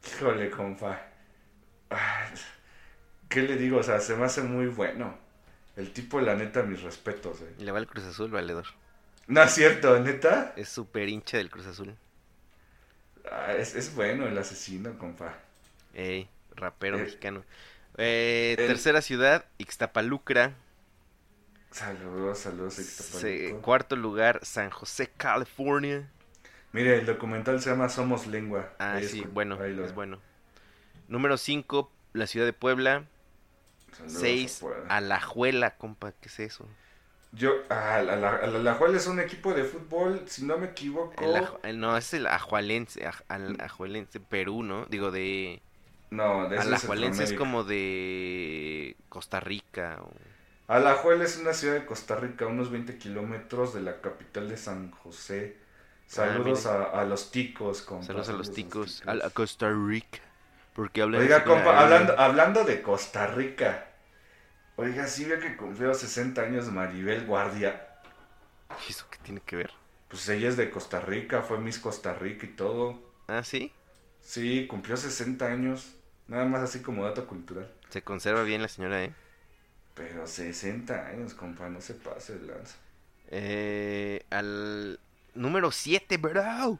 [0.06, 1.00] Híjole, compa.
[1.90, 2.34] Ay,
[3.28, 3.78] ¿Qué le digo?
[3.78, 5.16] O sea, se me hace muy bueno.
[5.76, 7.54] El tipo, la neta, mis respetos, eh.
[7.58, 8.66] Le va el Cruz Azul, valedor.
[9.28, 10.52] No es cierto, neta.
[10.56, 11.96] Es súper hincha del Cruz Azul.
[13.30, 15.34] Ah, es, es bueno el asesino, compa.
[15.94, 17.44] Ey, rapero Eh, mexicano.
[17.96, 20.54] Eh, el- Tercera ciudad, Ixtapalucra.
[21.70, 22.78] Saludos, saludos.
[22.78, 23.62] Ixtapaluco.
[23.62, 26.08] cuarto lugar, San José, California.
[26.72, 28.72] Mire, el documental se llama Somos Lengua.
[28.78, 30.20] Ah, Ahí sí, escu- bueno, es bueno.
[31.08, 33.04] Número 5, la ciudad de Puebla.
[33.92, 34.96] Saludos a 6, Puebla.
[34.96, 36.68] Alajuela, compa, ¿qué es eso?
[37.32, 41.22] Yo, ah, la, la, la, Alajuela es un equipo de fútbol, si no me equivoco.
[41.24, 44.86] El el- no, es el Ajualense, aj- al- Ajuelense, Perú, ¿no?
[44.86, 45.62] Digo, de...
[46.10, 49.98] No, de eso es es como de Costa Rica.
[50.02, 50.10] o-
[50.70, 54.90] Alajuela es una ciudad de Costa Rica, unos 20 kilómetros de la capital de San
[54.90, 55.58] José.
[56.06, 58.06] Saludos Ah, a, a los ticos, compa.
[58.06, 59.02] Saludos a los saludos ticos.
[59.06, 60.18] A, a Costa Rica.
[60.74, 63.86] Porque Oiga, compa, hablando, hablando de Costa Rica.
[64.76, 67.88] Oiga, sí ve que cumplió 60 años Maribel Guardia.
[68.88, 69.70] ¿Y ¿Eso qué tiene que ver?
[70.08, 72.98] Pues ella es de Costa Rica, fue Miss Costa Rica y todo.
[73.28, 73.72] Ah, ¿sí?
[74.20, 75.96] Sí, cumplió 60 años.
[76.26, 77.70] Nada más así como dato cultural.
[77.90, 79.14] Se conserva bien la señora, ¿eh?
[79.94, 82.76] Pero 60 años, compa, no se pase de lanza.
[83.28, 84.98] Eh, al
[85.34, 86.78] número 7, bro.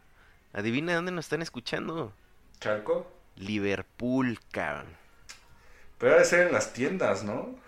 [0.52, 2.12] Adivina dónde nos están escuchando.
[2.60, 3.10] ¿Chalco?
[3.36, 4.86] Liverpool, cabrón.
[5.98, 7.58] Pero ha de ser en las tiendas, ¿no?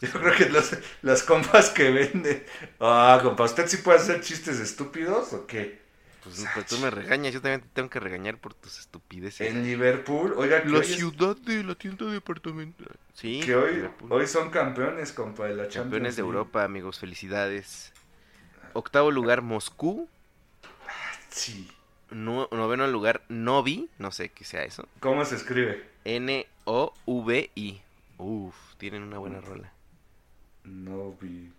[0.00, 2.44] Yo creo que los, las compas que venden.
[2.80, 5.85] Ah, compa, ¿usted sí puede hacer chistes estúpidos o qué?
[6.26, 9.48] Pues, pues tú me regañas, yo también te tengo que regañar por tus estupideces.
[9.48, 12.88] En Liverpool, oiga, que La hoy, es- ciudad de la tienda departamental.
[13.14, 14.12] Sí, que hoy, Liverpool.
[14.12, 16.36] hoy son campeones, compa, de la Champions campeones de League.
[16.36, 17.92] Europa, amigos, felicidades.
[18.72, 20.08] Octavo lugar, Moscú.
[21.30, 21.70] Sí.
[22.10, 23.88] No- noveno lugar, Novi.
[23.98, 24.88] No sé qué sea eso.
[25.00, 25.88] ¿Cómo se escribe?
[26.04, 27.82] N-O-V-I.
[28.18, 29.72] Uf, tienen una buena rola.
[30.64, 31.52] Novi.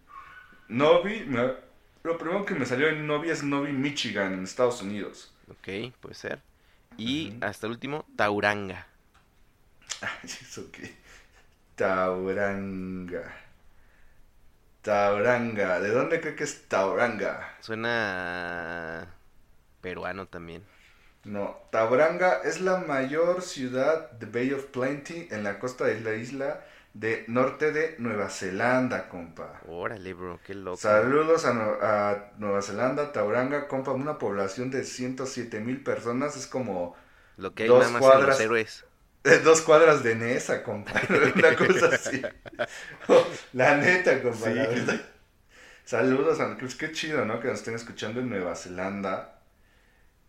[0.67, 1.53] Novi, me-
[2.07, 5.33] lo primero que me salió en Novi es Novi, Michigan, en Estados Unidos.
[5.49, 6.41] Ok, puede ser.
[6.97, 8.87] Y hasta el último, Tauranga.
[10.01, 10.95] Ay, ¿Eso qué?
[11.75, 13.23] Tauranga.
[14.81, 15.79] Tauranga.
[15.79, 17.55] ¿De dónde cree que es Tauranga?
[17.61, 19.13] Suena
[19.81, 20.63] peruano también.
[21.25, 26.15] No, Tauranga es la mayor ciudad de Bay of Plenty en la costa de la
[26.15, 26.65] isla
[26.99, 29.61] de norte de Nueva Zelanda, compa.
[29.61, 30.81] Órale, bro, qué loco.
[30.81, 36.47] Saludos a, Nue- a Nueva Zelanda, Tauranga, compa, una población de 107 mil personas, es
[36.47, 36.95] como
[37.37, 38.27] Lo que hay dos nada más en cuadras.
[38.27, 38.85] los héroes.
[39.23, 40.93] eh, dos cuadras de Nesa, compa,
[41.35, 42.29] una cosa así.
[43.53, 44.67] la neta, compa, la Sí.
[44.67, 45.01] verdad.
[45.85, 47.39] Saludos a pues qué chido, ¿no?
[47.39, 49.41] Que nos estén escuchando en Nueva Zelanda.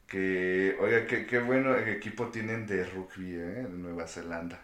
[0.06, 3.60] Que, oiga, qué, qué bueno equipo tienen de rugby, ¿eh?
[3.60, 4.60] En Nueva Zelanda.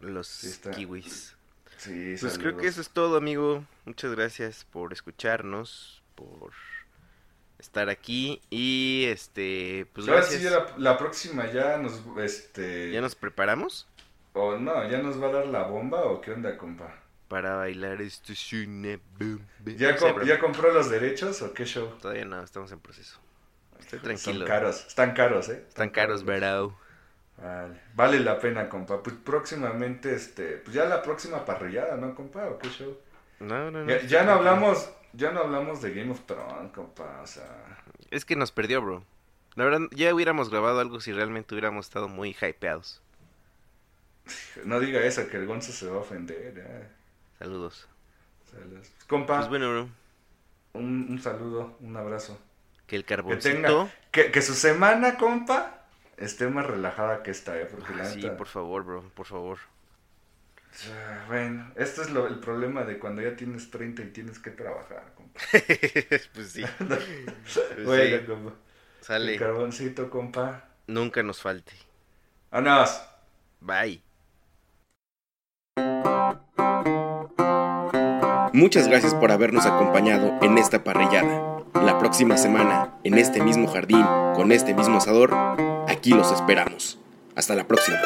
[0.00, 1.34] Los Sí, kiwis.
[1.78, 3.64] Sí, Pues creo que eso es todo, amigo.
[3.84, 6.52] Muchas gracias por escucharnos, por
[7.58, 10.42] estar aquí y este, pues Ahora gracias.
[10.42, 12.90] sí, la, la próxima ya nos, este...
[12.92, 13.86] ¿Ya nos preparamos
[14.34, 17.02] O no, ¿ya nos va a dar la bomba o qué onda, compa?
[17.28, 19.00] para bailar este cine?
[19.18, 19.76] boom, boom?
[19.76, 20.24] ¿Ya, No sé, com- bro.
[20.24, 21.88] ¿Ya compró los derechos o qué show?
[22.00, 23.18] Todavía no, estamos en proceso.
[23.80, 24.44] Estoy tranquilo.
[24.46, 25.64] caros, están caros, ¿eh?
[25.68, 26.78] Están caros, bro.
[27.42, 29.02] Vale, vale la pena, compa.
[29.02, 32.46] Pues próximamente, este, pues ya la próxima parrillada, ¿no, compa?
[32.48, 32.96] ¿O qué show?
[33.40, 33.96] No, no, no.
[34.06, 37.44] Ya, no hablamos, ya no hablamos de Game of Thrones, compa, o sea...
[38.10, 39.04] Es que nos perdió, bro.
[39.54, 43.02] La verdad, ya hubiéramos grabado algo si realmente hubiéramos estado muy hypeados.
[44.64, 46.88] No diga eso, que el Gonzo se va a ofender, ¿eh?
[47.38, 47.86] Saludos.
[48.72, 49.88] Los- Compa, Pues bueno, bro.
[50.72, 52.38] un, un saludo, un abrazo.
[52.86, 53.54] Que el Que carboncito.
[53.54, 55.75] tenga, que, que su semana, compa,
[56.16, 57.66] esté más relajada que esta, ¿eh?
[57.70, 59.58] Porque Ah, la sí, neta- por favor, bro, por favor.
[60.92, 64.50] Ah, Bueno, esto es lo, el problema de cuando ya tienes 30 y tienes que
[64.50, 65.40] trabajar, compa.
[66.34, 66.64] pues sí.
[67.84, 68.26] Bueno, sí.
[68.26, 68.52] compa.
[69.00, 69.32] Sale.
[69.34, 70.64] El carboncito, compa.
[70.86, 71.72] Nunca nos falte.
[72.50, 73.02] ¡Vámonos!
[73.60, 74.02] Bye.
[78.52, 81.62] Muchas gracias por habernos acompañado en esta parrillada.
[81.74, 84.02] La próxima semana, en este mismo jardín,
[84.34, 85.30] con este mismo asador,
[86.06, 86.98] aquí los esperamos.
[87.34, 87.98] Hasta la próxima.